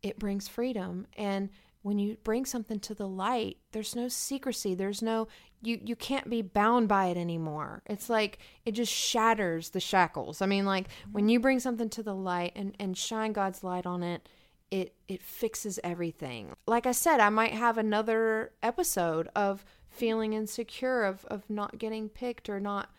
it 0.02 0.18
brings 0.18 0.48
freedom. 0.48 1.06
And 1.16 1.50
when 1.84 2.00
you 2.00 2.18
bring 2.24 2.46
something 2.46 2.80
to 2.80 2.96
the 2.96 3.08
light 3.08 3.58
there's 3.72 3.96
no 3.96 4.08
secrecy. 4.08 4.74
There's 4.74 5.04
no 5.04 5.28
you 5.62 5.80
you 5.86 5.96
can't 5.96 6.28
be 6.28 6.42
bound 6.42 6.88
by 6.88 7.06
it 7.06 7.18
anymore. 7.18 7.84
It's 7.86 8.10
like 8.10 8.40
it 8.66 8.72
just 8.72 8.92
shatters 8.92 9.70
the 9.70 9.80
shackles. 9.80 10.42
I 10.42 10.48
mean 10.48 10.66
like 10.66 10.88
when 11.12 11.26
mm-hmm. 11.26 11.30
you 11.30 11.40
bring 11.40 11.60
something 11.60 11.90
to 11.90 12.02
the 12.02 12.16
light 12.16 12.54
and 12.56 12.76
and 12.80 12.98
shine 12.98 13.32
god's 13.32 13.64
light 13.64 13.86
on 13.86 14.02
it 14.02 14.28
it 14.72 14.94
it 15.08 15.22
fixes 15.22 15.80
everything 15.84 16.54
like 16.66 16.86
i 16.86 16.92
said 16.92 17.20
i 17.20 17.30
might 17.30 17.54
have 17.54 17.78
another 17.78 18.52
episode 18.64 19.28
of 19.36 19.64
feeling 19.90 20.34
insecure 20.34 21.04
of 21.04 21.26
of 21.26 21.50
not 21.50 21.78
getting 21.78 22.08
picked 22.10 22.50
or 22.50 22.60
not 22.60 22.90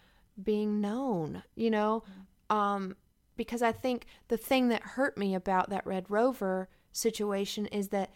being 0.42 0.80
known 0.80 1.42
you 1.54 1.70
know 1.70 2.02
um 2.50 2.94
because 3.36 3.62
i 3.62 3.72
think 3.72 4.04
the 4.28 4.36
thing 4.36 4.68
that 4.68 4.82
hurt 4.82 5.16
me 5.16 5.34
about 5.34 5.70
that 5.70 5.86
red 5.86 6.04
rover 6.08 6.68
situation 6.92 7.66
is 7.66 7.88
that 7.88 8.10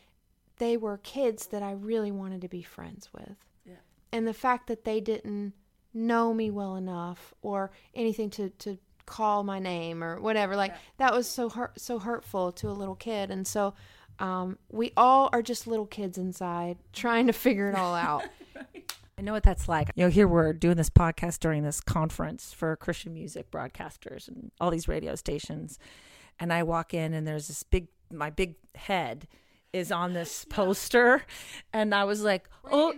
they 0.59 0.77
were 0.77 0.99
kids 0.99 1.47
that 1.49 1.63
I 1.63 1.73
really 1.73 2.11
wanted 2.11 2.41
to 2.43 2.49
be 2.49 2.63
friends 2.63 3.11
with. 3.13 3.37
Yeah. 3.65 3.75
And 4.13 4.27
the 4.27 4.35
fact 4.35 4.69
that 4.69 4.85
they 4.85 5.01
didn't 5.01 5.55
know 5.93 6.33
me 6.33 6.51
well 6.51 6.77
enough 6.77 7.35
or 7.43 7.71
anything 7.95 8.31
to, 8.31 8.51
to 8.51 8.79
call 9.07 9.45
my 9.45 9.59
name 9.59 10.03
or 10.03 10.21
whatever, 10.21 10.57
like 10.57 10.75
that 10.99 11.13
was 11.13 11.29
so 11.29 11.49
hurt, 11.49 11.81
so 11.81 11.99
hurtful 11.99 12.53
to 12.53 12.69
a 12.69 12.73
little 12.73 12.95
kid. 12.95 13.31
And 13.31 13.47
so 13.47 13.75
um, 14.19 14.59
we 14.71 14.93
all 14.97 15.31
are 15.33 15.43
just 15.43 15.67
little 15.67 15.87
kids 15.87 16.19
inside 16.19 16.79
trying 16.93 17.27
to 17.29 17.33
figure 17.33 17.69
it 17.69 17.77
all 17.77 17.95
out. 17.95 18.25
I 19.19 19.23
know 19.23 19.33
what 19.33 19.45
that's 19.45 19.69
like. 19.69 19.91
You 19.95 20.05
know, 20.05 20.11
here 20.11 20.29
we're 20.29 20.53
doing 20.53 20.77
this 20.77 20.91
podcast 20.91 21.41
during 21.41 21.63
this 21.63 21.81
conference 21.81 22.53
for 22.53 22.77
Christian 22.77 23.15
music 23.15 23.51
broadcasters 23.51 24.29
and 24.29 24.51
all 24.61 24.71
these 24.71 24.89
radio 24.89 25.15
stations. 25.15 25.79
And 26.39 26.53
I 26.53 26.65
walk 26.65 26.93
in 26.93 27.15
and 27.15 27.27
there's 27.27 27.49
this 27.49 27.63
big, 27.63 27.89
my 28.13 28.29
big 28.29 28.57
head 28.75 29.27
is 29.73 29.93
on 29.93 30.13
this 30.13 30.45
poster, 30.49 31.23
and 31.73 31.95
I 31.95 32.05
was 32.05 32.23
like, 32.23 32.49
oh. 32.71 32.95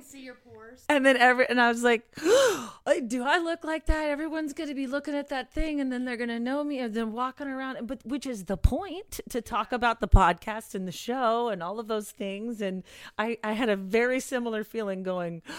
And 0.88 1.04
then 1.04 1.16
every 1.16 1.48
and 1.48 1.60
I 1.60 1.68
was 1.68 1.82
like, 1.82 2.02
do 3.06 3.24
I 3.24 3.38
look 3.38 3.64
like 3.64 3.86
that? 3.86 4.08
Everyone's 4.08 4.52
going 4.52 4.68
to 4.68 4.74
be 4.74 4.86
looking 4.86 5.14
at 5.14 5.28
that 5.28 5.52
thing, 5.52 5.80
and 5.80 5.92
then 5.92 6.04
they're 6.04 6.16
going 6.16 6.28
to 6.28 6.40
know 6.40 6.64
me, 6.64 6.78
and 6.78 6.94
then 6.94 7.12
walking 7.12 7.48
around. 7.48 7.86
But 7.86 8.04
which 8.04 8.26
is 8.26 8.44
the 8.44 8.56
point 8.56 9.20
to 9.30 9.40
talk 9.40 9.72
about 9.72 10.00
the 10.00 10.08
podcast 10.08 10.74
and 10.74 10.86
the 10.86 10.92
show 10.92 11.48
and 11.48 11.62
all 11.62 11.78
of 11.78 11.88
those 11.88 12.10
things. 12.10 12.60
And 12.60 12.82
I 13.18 13.38
I 13.42 13.52
had 13.52 13.68
a 13.68 13.76
very 13.76 14.20
similar 14.20 14.64
feeling 14.64 15.02
going 15.02 15.42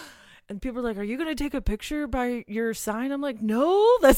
and 0.50 0.62
people 0.62 0.80
are 0.80 0.84
like, 0.84 0.98
"Are 0.98 1.04
you 1.04 1.16
going 1.16 1.30
to 1.30 1.42
take 1.42 1.54
a 1.54 1.62
picture 1.62 2.08
by 2.08 2.44
your 2.48 2.74
sign?" 2.74 3.12
I'm 3.12 3.22
like, 3.22 3.42
"No, 3.42 3.98
that 4.02 4.18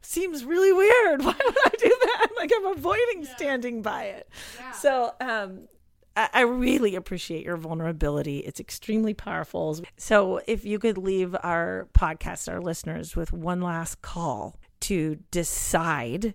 seems 0.00 0.44
really 0.44 0.72
weird. 0.72 1.22
Why 1.24 1.34
would 1.44 1.58
I 1.64 1.70
do 1.78 1.88
that? 1.88 2.28
Like 2.36 2.52
I'm 2.54 2.66
avoiding 2.66 3.22
yeah. 3.22 3.36
standing 3.36 3.82
by 3.82 4.04
it." 4.04 4.28
Yeah. 4.58 4.72
So, 4.72 5.14
um, 5.20 5.68
I, 6.16 6.42
really 6.42 6.94
appreciate 6.94 7.44
your 7.44 7.56
vulnerability. 7.56 8.38
It's 8.38 8.60
extremely 8.60 9.14
powerful. 9.14 9.80
So, 9.96 10.40
if 10.46 10.64
you 10.64 10.78
could 10.78 10.96
leave 10.96 11.34
our 11.42 11.88
podcast, 11.92 12.50
our 12.52 12.60
listeners, 12.60 13.16
with 13.16 13.32
one 13.32 13.60
last 13.60 14.00
call 14.00 14.60
to 14.80 15.16
decide 15.30 16.34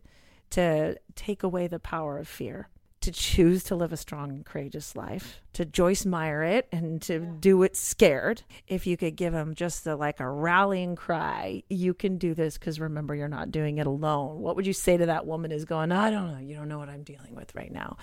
to 0.49 0.97
take 1.15 1.43
away 1.43 1.67
the 1.67 1.79
power 1.79 2.17
of 2.17 2.27
fear 2.27 2.67
to 3.01 3.11
choose 3.11 3.63
to 3.63 3.75
live 3.75 3.93
a 3.93 3.97
strong 3.97 4.29
and 4.31 4.45
courageous 4.45 4.95
life, 4.95 5.41
to 5.53 5.65
Joyce 5.65 6.05
Meyer 6.05 6.43
it 6.43 6.67
and 6.71 7.01
to 7.03 7.19
do 7.19 7.63
it 7.63 7.75
scared. 7.77 8.43
If 8.67 8.85
you 8.85 8.97
could 8.97 9.15
give 9.15 9.33
them 9.33 9.55
just 9.55 9.83
the 9.83 9.95
like 9.95 10.19
a 10.19 10.29
rallying 10.29 10.95
cry, 10.95 11.63
you 11.69 11.93
can 11.93 12.17
do 12.17 12.33
this 12.33 12.57
because 12.57 12.79
remember, 12.79 13.15
you're 13.15 13.27
not 13.27 13.51
doing 13.51 13.77
it 13.77 13.87
alone. 13.87 14.39
What 14.39 14.55
would 14.55 14.67
you 14.67 14.73
say 14.73 14.97
to 14.97 15.05
that 15.05 15.25
woman 15.25 15.51
who's 15.51 15.65
going, 15.65 15.91
I 15.91 16.09
don't 16.09 16.31
know, 16.31 16.39
you 16.39 16.55
don't 16.55 16.67
know 16.67 16.79
what 16.79 16.89
I'm 16.89 17.03
dealing 17.03 17.35
with 17.35 17.55
right 17.55 17.71
now? 17.71 17.97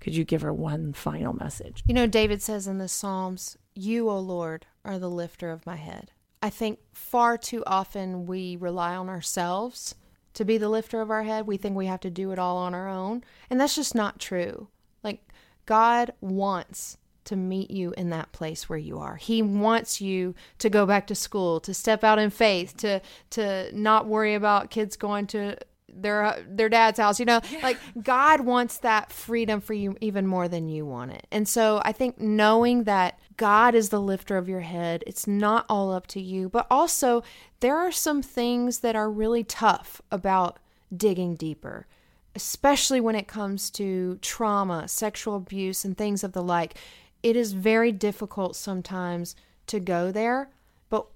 Could 0.00 0.14
you 0.14 0.24
give 0.24 0.42
her 0.42 0.52
one 0.52 0.92
final 0.92 1.32
message? 1.32 1.82
You 1.86 1.94
know, 1.94 2.06
David 2.06 2.42
says 2.42 2.66
in 2.66 2.78
the 2.78 2.88
Psalms, 2.88 3.56
You, 3.74 4.10
O 4.10 4.18
Lord, 4.18 4.66
are 4.84 4.98
the 4.98 5.10
lifter 5.10 5.50
of 5.50 5.64
my 5.64 5.76
head. 5.76 6.10
I 6.42 6.50
think 6.50 6.80
far 6.92 7.38
too 7.38 7.62
often 7.66 8.26
we 8.26 8.56
rely 8.56 8.96
on 8.96 9.08
ourselves 9.08 9.94
to 10.34 10.44
be 10.44 10.58
the 10.58 10.68
lifter 10.68 11.00
of 11.00 11.10
our 11.10 11.22
head. 11.22 11.46
We 11.46 11.56
think 11.56 11.76
we 11.76 11.86
have 11.86 12.00
to 12.00 12.10
do 12.10 12.30
it 12.32 12.38
all 12.38 12.56
on 12.56 12.74
our 12.74 12.88
own. 12.88 13.24
And 13.50 13.60
that's 13.60 13.76
just 13.76 13.94
not 13.94 14.18
true. 14.18 14.68
Like, 15.02 15.26
God 15.66 16.12
wants 16.20 16.98
to 17.24 17.36
meet 17.36 17.70
you 17.70 17.94
in 17.96 18.10
that 18.10 18.32
place 18.32 18.68
where 18.68 18.78
you 18.78 18.98
are. 18.98 19.16
He 19.16 19.42
wants 19.42 20.00
you 20.00 20.34
to 20.58 20.68
go 20.68 20.86
back 20.86 21.06
to 21.06 21.14
school, 21.14 21.60
to 21.60 21.72
step 21.72 22.02
out 22.02 22.18
in 22.18 22.30
faith, 22.30 22.76
to 22.78 23.00
to 23.30 23.70
not 23.78 24.06
worry 24.06 24.34
about 24.34 24.70
kids 24.70 24.96
going 24.96 25.26
to 25.28 25.56
their 25.92 26.24
uh, 26.24 26.42
their 26.48 26.68
dad's 26.68 26.98
house 26.98 27.20
you 27.20 27.26
know? 27.26 27.40
Yeah. 27.50 27.60
like 27.62 27.78
god 28.02 28.40
wants 28.40 28.78
that 28.78 29.12
freedom 29.12 29.60
for 29.60 29.74
you 29.74 29.96
even 30.00 30.26
more 30.26 30.48
than 30.48 30.68
you 30.68 30.86
want 30.86 31.12
it. 31.12 31.26
And 31.30 31.48
so 31.48 31.80
i 31.84 31.92
think 31.92 32.18
knowing 32.18 32.84
that 32.84 33.18
god 33.36 33.74
is 33.74 33.90
the 33.90 34.00
lifter 34.00 34.36
of 34.36 34.48
your 34.48 34.60
head 34.60 35.04
it's 35.06 35.26
not 35.26 35.66
all 35.68 35.92
up 35.92 36.06
to 36.08 36.20
you 36.20 36.48
but 36.48 36.66
also 36.70 37.22
there 37.60 37.76
are 37.76 37.92
some 37.92 38.22
things 38.22 38.80
that 38.80 38.96
are 38.96 39.10
really 39.10 39.44
tough 39.44 40.00
about 40.10 40.58
digging 40.96 41.36
deeper 41.36 41.86
especially 42.34 43.00
when 43.00 43.14
it 43.14 43.28
comes 43.28 43.70
to 43.70 44.18
trauma 44.22 44.88
sexual 44.88 45.36
abuse 45.36 45.84
and 45.84 45.96
things 45.96 46.24
of 46.24 46.32
the 46.32 46.42
like. 46.42 46.76
It 47.22 47.36
is 47.36 47.52
very 47.52 47.92
difficult 47.92 48.56
sometimes 48.56 49.36
to 49.68 49.78
go 49.78 50.10
there 50.10 50.50
but 50.90 51.06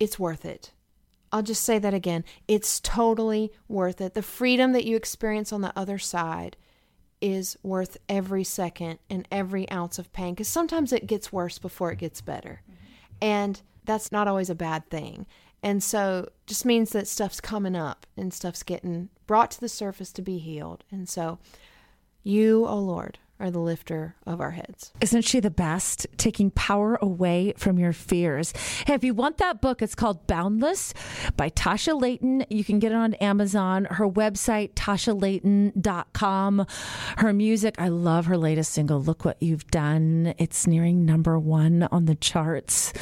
it's 0.00 0.18
worth 0.18 0.44
it 0.44 0.72
I'll 1.32 1.42
just 1.42 1.64
say 1.64 1.78
that 1.78 1.94
again. 1.94 2.24
It's 2.46 2.78
totally 2.80 3.50
worth 3.66 4.00
it. 4.00 4.14
The 4.14 4.22
freedom 4.22 4.72
that 4.72 4.84
you 4.84 4.96
experience 4.96 5.52
on 5.52 5.62
the 5.62 5.72
other 5.74 5.98
side 5.98 6.56
is 7.22 7.56
worth 7.62 7.96
every 8.08 8.44
second 8.44 8.98
and 9.08 9.26
every 9.30 9.70
ounce 9.70 9.98
of 9.98 10.12
pain 10.12 10.34
because 10.34 10.48
sometimes 10.48 10.92
it 10.92 11.06
gets 11.06 11.32
worse 11.32 11.58
before 11.58 11.90
it 11.90 11.98
gets 11.98 12.20
better. 12.20 12.62
And 13.20 13.62
that's 13.84 14.12
not 14.12 14.28
always 14.28 14.50
a 14.50 14.54
bad 14.54 14.90
thing. 14.90 15.26
And 15.62 15.82
so 15.82 16.28
just 16.46 16.66
means 16.66 16.90
that 16.90 17.06
stuff's 17.06 17.40
coming 17.40 17.76
up 17.76 18.06
and 18.16 18.34
stuff's 18.34 18.64
getting 18.64 19.08
brought 19.26 19.52
to 19.52 19.60
the 19.60 19.68
surface 19.68 20.12
to 20.12 20.22
be 20.22 20.38
healed. 20.38 20.84
And 20.90 21.08
so 21.08 21.38
you, 22.24 22.66
oh 22.66 22.78
Lord, 22.78 23.18
are 23.42 23.50
the 23.50 23.58
lifter 23.58 24.14
of 24.24 24.40
our 24.40 24.52
heads. 24.52 24.92
Isn't 25.00 25.22
she 25.22 25.40
the 25.40 25.50
best? 25.50 26.06
Taking 26.16 26.52
power 26.52 26.96
away 27.02 27.52
from 27.56 27.78
your 27.78 27.92
fears. 27.92 28.52
Hey, 28.86 28.94
if 28.94 29.02
you 29.02 29.14
want 29.14 29.38
that 29.38 29.60
book, 29.60 29.82
it's 29.82 29.96
called 29.96 30.28
Boundless 30.28 30.94
by 31.36 31.50
Tasha 31.50 32.00
Layton. 32.00 32.46
You 32.48 32.62
can 32.62 32.78
get 32.78 32.92
it 32.92 32.94
on 32.94 33.14
Amazon. 33.14 33.86
Her 33.86 34.08
website, 34.08 34.74
tashalayton.com. 34.74 36.66
Her 37.18 37.32
music, 37.32 37.74
I 37.78 37.88
love 37.88 38.26
her 38.26 38.38
latest 38.38 38.72
single, 38.72 39.02
Look 39.02 39.24
What 39.24 39.42
You've 39.42 39.66
Done. 39.72 40.34
It's 40.38 40.68
nearing 40.68 41.04
number 41.04 41.36
one 41.38 41.88
on 41.90 42.04
the 42.04 42.14
charts. 42.14 42.92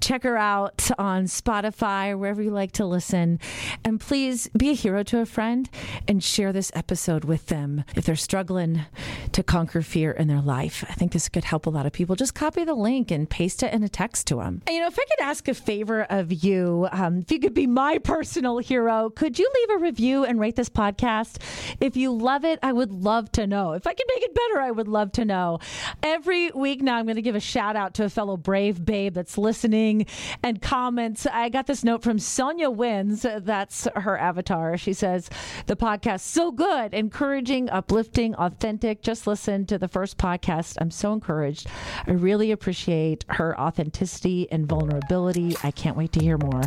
Check 0.00 0.22
her 0.22 0.38
out 0.38 0.90
on 0.98 1.24
Spotify, 1.24 2.18
wherever 2.18 2.40
you 2.40 2.50
like 2.50 2.72
to 2.72 2.86
listen. 2.86 3.38
And 3.84 4.00
please 4.00 4.48
be 4.56 4.70
a 4.70 4.74
hero 4.74 5.02
to 5.02 5.20
a 5.20 5.26
friend 5.26 5.68
and 6.08 6.24
share 6.24 6.54
this 6.54 6.72
episode 6.74 7.24
with 7.24 7.46
them 7.46 7.84
if 7.94 8.06
they're 8.06 8.16
struggling 8.16 8.86
to 9.32 9.42
conquer 9.42 9.82
fear 9.90 10.12
in 10.12 10.28
their 10.28 10.40
life. 10.40 10.84
I 10.88 10.92
think 10.94 11.10
this 11.10 11.28
could 11.28 11.44
help 11.44 11.66
a 11.66 11.70
lot 11.70 11.84
of 11.84 11.92
people. 11.92 12.14
Just 12.14 12.34
copy 12.34 12.62
the 12.64 12.74
link 12.74 13.10
and 13.10 13.28
paste 13.28 13.64
it 13.64 13.74
in 13.74 13.82
a 13.82 13.88
text 13.88 14.28
to 14.28 14.36
them. 14.36 14.62
And, 14.66 14.76
you 14.76 14.80
know, 14.80 14.86
if 14.86 14.96
I 14.96 15.04
could 15.04 15.24
ask 15.24 15.48
a 15.48 15.54
favor 15.54 16.06
of 16.08 16.32
you, 16.44 16.86
um, 16.92 17.18
if 17.18 17.32
you 17.32 17.40
could 17.40 17.54
be 17.54 17.66
my 17.66 17.98
personal 17.98 18.58
hero, 18.58 19.10
could 19.10 19.38
you 19.38 19.50
leave 19.52 19.76
a 19.76 19.82
review 19.82 20.24
and 20.24 20.38
rate 20.38 20.54
this 20.54 20.68
podcast? 20.68 21.38
If 21.80 21.96
you 21.96 22.12
love 22.12 22.44
it, 22.44 22.60
I 22.62 22.72
would 22.72 22.92
love 22.92 23.32
to 23.32 23.48
know. 23.48 23.72
If 23.72 23.86
I 23.86 23.94
can 23.94 24.06
make 24.14 24.22
it 24.22 24.34
better, 24.34 24.60
I 24.60 24.70
would 24.70 24.86
love 24.86 25.10
to 25.12 25.24
know. 25.24 25.58
Every 26.02 26.52
week 26.52 26.82
now, 26.82 26.96
I'm 26.96 27.06
going 27.06 27.16
to 27.16 27.22
give 27.22 27.34
a 27.34 27.40
shout 27.40 27.74
out 27.74 27.94
to 27.94 28.04
a 28.04 28.08
fellow 28.08 28.36
brave 28.36 28.84
babe 28.84 29.14
that's 29.14 29.36
listening 29.36 30.06
and 30.42 30.62
comments. 30.62 31.26
I 31.26 31.48
got 31.48 31.66
this 31.66 31.82
note 31.82 32.04
from 32.04 32.20
Sonia 32.20 32.70
Wins. 32.70 33.26
That's 33.38 33.88
her 33.96 34.16
avatar. 34.16 34.76
She 34.76 34.92
says, 34.92 35.28
The 35.66 35.76
podcast 35.76 36.20
so 36.20 36.52
good, 36.52 36.94
encouraging, 36.94 37.68
uplifting, 37.70 38.36
authentic. 38.36 39.02
Just 39.02 39.26
listen 39.26 39.66
to 39.66 39.79
the 39.80 39.88
first 39.88 40.18
podcast. 40.18 40.76
I'm 40.80 40.90
so 40.90 41.12
encouraged. 41.12 41.66
I 42.06 42.12
really 42.12 42.52
appreciate 42.52 43.24
her 43.28 43.58
authenticity 43.58 44.50
and 44.50 44.66
vulnerability. 44.66 45.56
I 45.62 45.70
can't 45.70 45.96
wait 45.96 46.12
to 46.12 46.20
hear 46.20 46.38
more. 46.38 46.62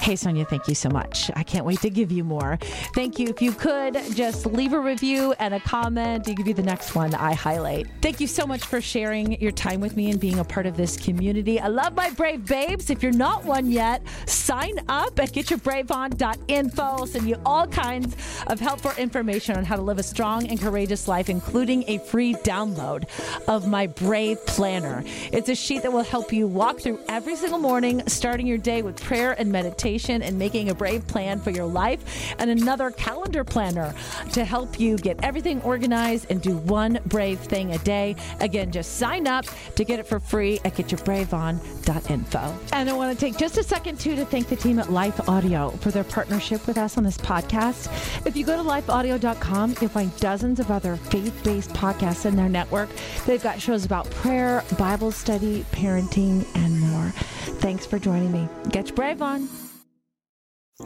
Hey, 0.00 0.16
Sonia, 0.16 0.44
thank 0.44 0.68
you 0.68 0.74
so 0.74 0.88
much. 0.88 1.30
I 1.34 1.42
can't 1.42 1.64
wait 1.64 1.80
to 1.80 1.90
give 1.90 2.12
you 2.12 2.24
more. 2.24 2.58
Thank 2.94 3.18
you. 3.18 3.28
If 3.28 3.42
you 3.42 3.52
could 3.52 3.94
just 4.14 4.46
leave 4.46 4.72
a 4.72 4.80
review 4.80 5.34
and 5.38 5.54
a 5.54 5.60
comment, 5.60 6.26
you 6.26 6.34
could 6.34 6.46
be 6.46 6.52
the 6.52 6.62
next 6.62 6.94
one 6.94 7.14
I 7.14 7.34
highlight. 7.34 7.86
Thank 8.02 8.20
you 8.20 8.26
so 8.26 8.46
much 8.46 8.64
for 8.64 8.80
sharing 8.80 9.40
your 9.40 9.52
time 9.52 9.80
with 9.80 9.96
me 9.96 10.10
and 10.10 10.20
being 10.20 10.38
a 10.38 10.44
part 10.44 10.66
of 10.66 10.76
this 10.76 10.96
community. 10.96 11.60
I 11.60 11.68
love 11.68 11.94
my 11.94 12.10
brave 12.10 12.46
babes. 12.46 12.90
If 12.90 13.02
you're 13.02 13.12
not 13.12 13.44
one 13.44 13.70
yet, 13.70 14.02
sign 14.26 14.78
up 14.88 15.18
at 15.20 15.32
getyourbraveon.info. 15.32 16.82
I'll 16.82 17.06
send 17.06 17.28
you 17.28 17.36
all 17.44 17.66
kinds 17.66 18.16
of 18.46 18.60
helpful 18.60 18.92
information 18.98 19.56
on 19.56 19.64
how 19.64 19.76
to 19.76 19.82
live 19.82 19.98
a 19.98 20.02
strong 20.02 20.48
and 20.48 20.60
courageous 20.60 21.08
life, 21.08 21.28
including 21.28 21.84
a 21.86 21.98
free 21.98 22.34
download 22.48 23.04
of 23.46 23.66
my 23.68 23.86
Brave 23.86 24.44
Planner. 24.46 25.04
It's 25.32 25.48
a 25.48 25.54
sheet 25.54 25.82
that 25.82 25.92
will 25.92 26.02
help 26.02 26.32
you 26.32 26.46
walk 26.46 26.80
through 26.80 27.00
every 27.08 27.36
single 27.36 27.58
morning, 27.58 28.02
starting 28.06 28.46
your 28.46 28.58
day 28.58 28.82
with 28.82 29.00
prayer 29.02 29.32
and 29.38 29.52
meditation 29.52 30.22
and 30.22 30.38
making 30.38 30.70
a 30.70 30.74
brave 30.74 31.06
plan 31.06 31.40
for 31.40 31.50
your 31.50 31.66
life, 31.66 32.34
and 32.38 32.50
another 32.50 32.90
calendar 32.90 33.44
planner 33.44 33.94
to 34.32 34.44
help 34.44 34.80
you 34.80 34.96
get 34.96 35.18
everything 35.22 35.60
organized 35.62 36.26
and 36.30 36.40
do 36.40 36.56
one 36.58 36.98
brave 37.06 37.38
thing 37.38 37.72
a 37.72 37.78
day. 37.78 38.16
Again, 38.40 38.70
just 38.70 38.96
sign 38.96 39.26
up 39.26 39.44
to 39.76 39.84
get 39.84 39.98
it 39.98 40.06
for 40.06 40.20
free 40.20 40.60
at 40.64 40.74
getyourbraveon.info. 40.74 42.58
And 42.72 42.88
I 42.88 42.92
want 42.92 43.18
to 43.18 43.26
take 43.26 43.36
just 43.36 43.58
a 43.58 43.62
second, 43.62 43.98
too, 43.98 44.16
to 44.16 44.24
thank 44.24 44.48
the 44.48 44.56
team 44.56 44.78
at 44.78 44.90
Life 44.90 45.28
Audio 45.28 45.70
for 45.70 45.90
their 45.90 46.04
partnership 46.04 46.66
with 46.66 46.78
us 46.78 46.96
on 46.96 47.04
this 47.04 47.18
podcast. 47.18 47.88
If 48.26 48.36
you 48.36 48.44
go 48.44 48.56
to 48.56 48.62
lifeaudio.com, 48.62 49.76
you'll 49.80 49.90
find 49.90 50.16
dozens 50.18 50.60
of 50.60 50.70
other 50.70 50.96
faith 50.96 51.42
based 51.44 51.70
podcasts 51.70 52.24
and 52.28 52.38
their 52.38 52.48
network. 52.48 52.88
They've 53.26 53.42
got 53.42 53.60
shows 53.60 53.84
about 53.84 54.08
prayer, 54.10 54.62
Bible 54.78 55.10
study, 55.10 55.64
parenting, 55.72 56.46
and 56.54 56.80
more. 56.80 57.10
Thanks 57.60 57.84
for 57.84 57.98
joining 57.98 58.30
me. 58.30 58.48
Get 58.70 58.88
your 58.88 58.96
brave 58.96 59.20
on. 59.20 59.48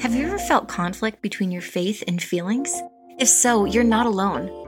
Have 0.00 0.14
you 0.14 0.26
ever 0.26 0.38
felt 0.38 0.68
conflict 0.68 1.20
between 1.20 1.50
your 1.50 1.60
faith 1.60 2.02
and 2.06 2.22
feelings? 2.22 2.72
If 3.18 3.28
so, 3.28 3.66
you're 3.66 3.84
not 3.84 4.06
alone. 4.06 4.61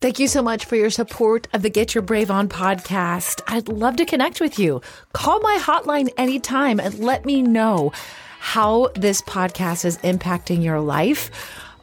Thank 0.00 0.20
you 0.20 0.28
so 0.28 0.42
much 0.42 0.64
for 0.64 0.76
your 0.76 0.90
support 0.90 1.48
of 1.52 1.62
the 1.62 1.70
Get 1.70 1.92
Your 1.92 2.02
Brave 2.02 2.30
On 2.30 2.48
podcast. 2.48 3.40
I'd 3.48 3.66
love 3.66 3.96
to 3.96 4.04
connect 4.04 4.40
with 4.40 4.56
you. 4.56 4.80
Call 5.12 5.40
my 5.40 5.58
hotline 5.60 6.08
anytime 6.16 6.78
and 6.78 7.00
let 7.00 7.24
me 7.24 7.42
know 7.42 7.90
how 8.38 8.90
this 8.94 9.20
podcast 9.22 9.84
is 9.84 9.98
impacting 9.98 10.62
your 10.62 10.78
life 10.80 11.32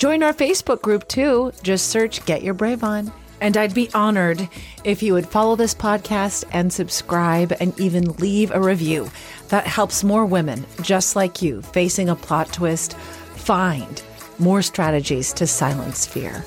Join 0.00 0.22
our 0.22 0.32
Facebook 0.32 0.80
group 0.80 1.06
too. 1.08 1.52
Just 1.62 1.88
search 1.90 2.24
Get 2.24 2.42
Your 2.42 2.54
Brave 2.54 2.82
On. 2.82 3.12
And 3.42 3.54
I'd 3.58 3.74
be 3.74 3.90
honored 3.92 4.48
if 4.82 5.02
you 5.02 5.12
would 5.12 5.28
follow 5.28 5.56
this 5.56 5.74
podcast 5.74 6.46
and 6.52 6.72
subscribe 6.72 7.52
and 7.60 7.78
even 7.78 8.12
leave 8.12 8.50
a 8.50 8.62
review. 8.62 9.10
That 9.48 9.66
helps 9.66 10.02
more 10.02 10.24
women 10.24 10.64
just 10.80 11.16
like 11.16 11.42
you 11.42 11.60
facing 11.60 12.08
a 12.08 12.16
plot 12.16 12.50
twist 12.50 12.94
find 12.96 14.02
more 14.38 14.62
strategies 14.62 15.34
to 15.34 15.46
silence 15.46 16.06
fear. 16.06 16.46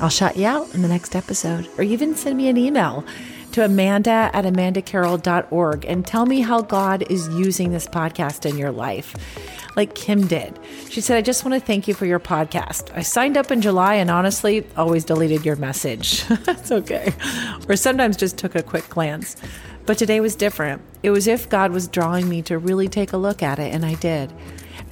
I'll 0.00 0.08
shout 0.08 0.38
you 0.38 0.46
out 0.46 0.74
in 0.74 0.80
the 0.80 0.88
next 0.88 1.14
episode, 1.14 1.68
or 1.76 1.84
even 1.84 2.14
send 2.14 2.38
me 2.38 2.48
an 2.48 2.56
email 2.56 3.04
to 3.56 3.64
amanda 3.64 4.30
at 4.34 4.44
amandacarroll.org 4.44 5.86
and 5.86 6.06
tell 6.06 6.26
me 6.26 6.42
how 6.42 6.60
God 6.60 7.10
is 7.10 7.26
using 7.30 7.70
this 7.70 7.86
podcast 7.86 8.44
in 8.44 8.58
your 8.58 8.70
life 8.70 9.14
like 9.76 9.94
Kim 9.94 10.26
did. 10.26 10.58
She 10.90 11.00
said, 11.00 11.16
I 11.16 11.22
just 11.22 11.42
want 11.42 11.54
to 11.58 11.66
thank 11.66 11.88
you 11.88 11.94
for 11.94 12.04
your 12.04 12.20
podcast. 12.20 12.94
I 12.94 13.00
signed 13.00 13.38
up 13.38 13.50
in 13.50 13.62
July 13.62 13.94
and 13.94 14.10
honestly 14.10 14.66
always 14.76 15.06
deleted 15.06 15.46
your 15.46 15.56
message. 15.56 16.22
That's 16.44 16.70
okay. 16.70 17.14
Or 17.66 17.76
sometimes 17.76 18.18
just 18.18 18.36
took 18.36 18.54
a 18.56 18.62
quick 18.62 18.90
glance. 18.90 19.36
But 19.86 19.96
today 19.96 20.20
was 20.20 20.36
different. 20.36 20.82
It 21.02 21.08
was 21.08 21.26
if 21.26 21.48
God 21.48 21.72
was 21.72 21.88
drawing 21.88 22.28
me 22.28 22.42
to 22.42 22.58
really 22.58 22.88
take 22.88 23.14
a 23.14 23.16
look 23.16 23.42
at 23.42 23.58
it, 23.58 23.72
and 23.72 23.86
I 23.86 23.94
did. 23.94 24.34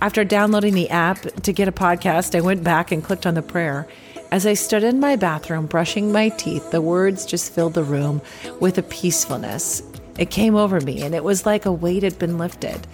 After 0.01 0.25
downloading 0.25 0.73
the 0.73 0.89
app 0.89 1.21
to 1.21 1.53
get 1.53 1.69
a 1.69 1.73
podcast, 1.73 2.35
I 2.35 2.41
went 2.41 2.65
back 2.65 2.93
and 2.93 3.05
clicked 3.05 3.27
on 3.27 3.35
the 3.35 3.43
prayer. 3.43 3.87
As 4.35 4.47
I 4.47 4.55
stood 4.55 4.83
in 4.83 4.99
my 4.99 5.15
bathroom 5.15 5.67
brushing 5.67 6.11
my 6.11 6.29
teeth, 6.31 6.73
the 6.73 6.81
words 6.81 7.25
just 7.25 7.53
filled 7.53 7.75
the 7.75 7.85
room 7.85 8.21
with 8.59 8.77
a 8.79 8.83
peacefulness. 8.83 9.81
It 10.19 10.33
came 10.33 10.57
over 10.57 10.81
me, 10.81 11.03
and 11.03 11.15
it 11.15 11.23
was 11.23 11.47
like 11.47 11.67
a 11.67 11.71
weight 11.71 12.03
had 12.03 12.19
been 12.19 12.37
lifted. 12.37 12.85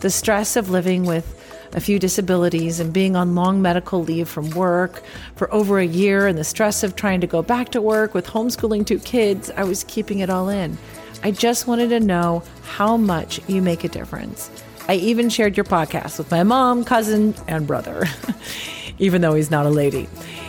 The 0.00 0.10
stress 0.10 0.56
of 0.56 0.70
living 0.70 1.04
with 1.04 1.40
a 1.72 1.80
few 1.80 2.00
disabilities 2.00 2.80
and 2.80 2.92
being 2.92 3.14
on 3.14 3.36
long 3.36 3.62
medical 3.62 4.02
leave 4.02 4.28
from 4.28 4.50
work 4.50 5.04
for 5.36 5.54
over 5.54 5.78
a 5.78 5.86
year 5.86 6.26
and 6.26 6.36
the 6.36 6.42
stress 6.42 6.82
of 6.82 6.96
trying 6.96 7.20
to 7.20 7.28
go 7.28 7.42
back 7.42 7.68
to 7.68 7.80
work 7.80 8.12
with 8.12 8.26
homeschooling 8.26 8.84
two 8.84 8.98
kids, 8.98 9.50
I 9.50 9.62
was 9.62 9.84
keeping 9.84 10.18
it 10.18 10.30
all 10.30 10.48
in. 10.48 10.76
I 11.22 11.30
just 11.30 11.68
wanted 11.68 11.90
to 11.90 12.00
know 12.00 12.42
how 12.64 12.96
much 12.96 13.40
you 13.48 13.62
make 13.62 13.84
a 13.84 13.88
difference. 13.88 14.50
I 14.88 14.94
even 14.94 15.28
shared 15.28 15.56
your 15.56 15.62
podcast 15.62 16.18
with 16.18 16.32
my 16.32 16.42
mom, 16.42 16.84
cousin, 16.84 17.36
and 17.46 17.68
brother, 17.68 18.06
even 18.98 19.20
though 19.20 19.34
he's 19.34 19.52
not 19.52 19.64
a 19.64 19.70
lady. 19.70 20.08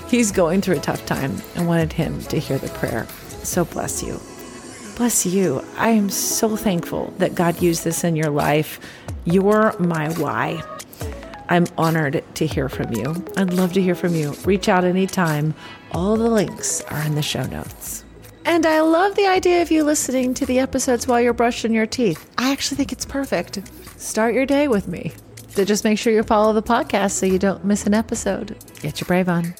He's 0.09 0.31
going 0.31 0.61
through 0.61 0.77
a 0.77 0.81
tough 0.81 1.05
time 1.05 1.35
and 1.55 1.67
wanted 1.67 1.93
him 1.93 2.19
to 2.23 2.39
hear 2.39 2.57
the 2.57 2.69
prayer. 2.69 3.07
So 3.43 3.63
bless 3.63 4.01
you. 4.01 4.19
Bless 4.95 5.25
you. 5.25 5.63
I 5.77 5.89
am 5.89 6.09
so 6.09 6.55
thankful 6.55 7.13
that 7.19 7.35
God 7.35 7.61
used 7.61 7.83
this 7.83 8.03
in 8.03 8.15
your 8.15 8.31
life. 8.31 8.79
You're 9.25 9.77
my 9.79 10.11
why. 10.13 10.63
I'm 11.47 11.67
honored 11.77 12.23
to 12.35 12.45
hear 12.47 12.69
from 12.69 12.91
you. 12.93 13.23
I'd 13.37 13.53
love 13.53 13.73
to 13.73 13.81
hear 13.81 13.95
from 13.95 14.15
you. 14.15 14.33
Reach 14.45 14.67
out 14.67 14.83
anytime. 14.83 15.53
All 15.91 16.17
the 16.17 16.29
links 16.29 16.81
are 16.85 17.03
in 17.03 17.15
the 17.15 17.21
show 17.21 17.43
notes. 17.43 18.03
And 18.45 18.65
I 18.65 18.81
love 18.81 19.15
the 19.15 19.27
idea 19.27 19.61
of 19.61 19.69
you 19.69 19.83
listening 19.83 20.33
to 20.33 20.45
the 20.45 20.57
episodes 20.57 21.07
while 21.07 21.21
you're 21.21 21.33
brushing 21.33 21.73
your 21.73 21.85
teeth. 21.85 22.29
I 22.37 22.51
actually 22.51 22.77
think 22.77 22.91
it's 22.91 23.05
perfect. 23.05 23.61
Start 23.97 24.33
your 24.33 24.47
day 24.47 24.67
with 24.67 24.87
me. 24.87 25.11
So 25.49 25.65
just 25.65 25.83
make 25.83 25.99
sure 25.99 26.11
you 26.11 26.23
follow 26.23 26.53
the 26.53 26.63
podcast 26.63 27.11
so 27.11 27.25
you 27.27 27.37
don't 27.37 27.63
miss 27.63 27.85
an 27.85 27.93
episode. 27.93 28.57
Get 28.81 28.99
your 28.99 29.05
brave 29.05 29.29
on. 29.29 29.53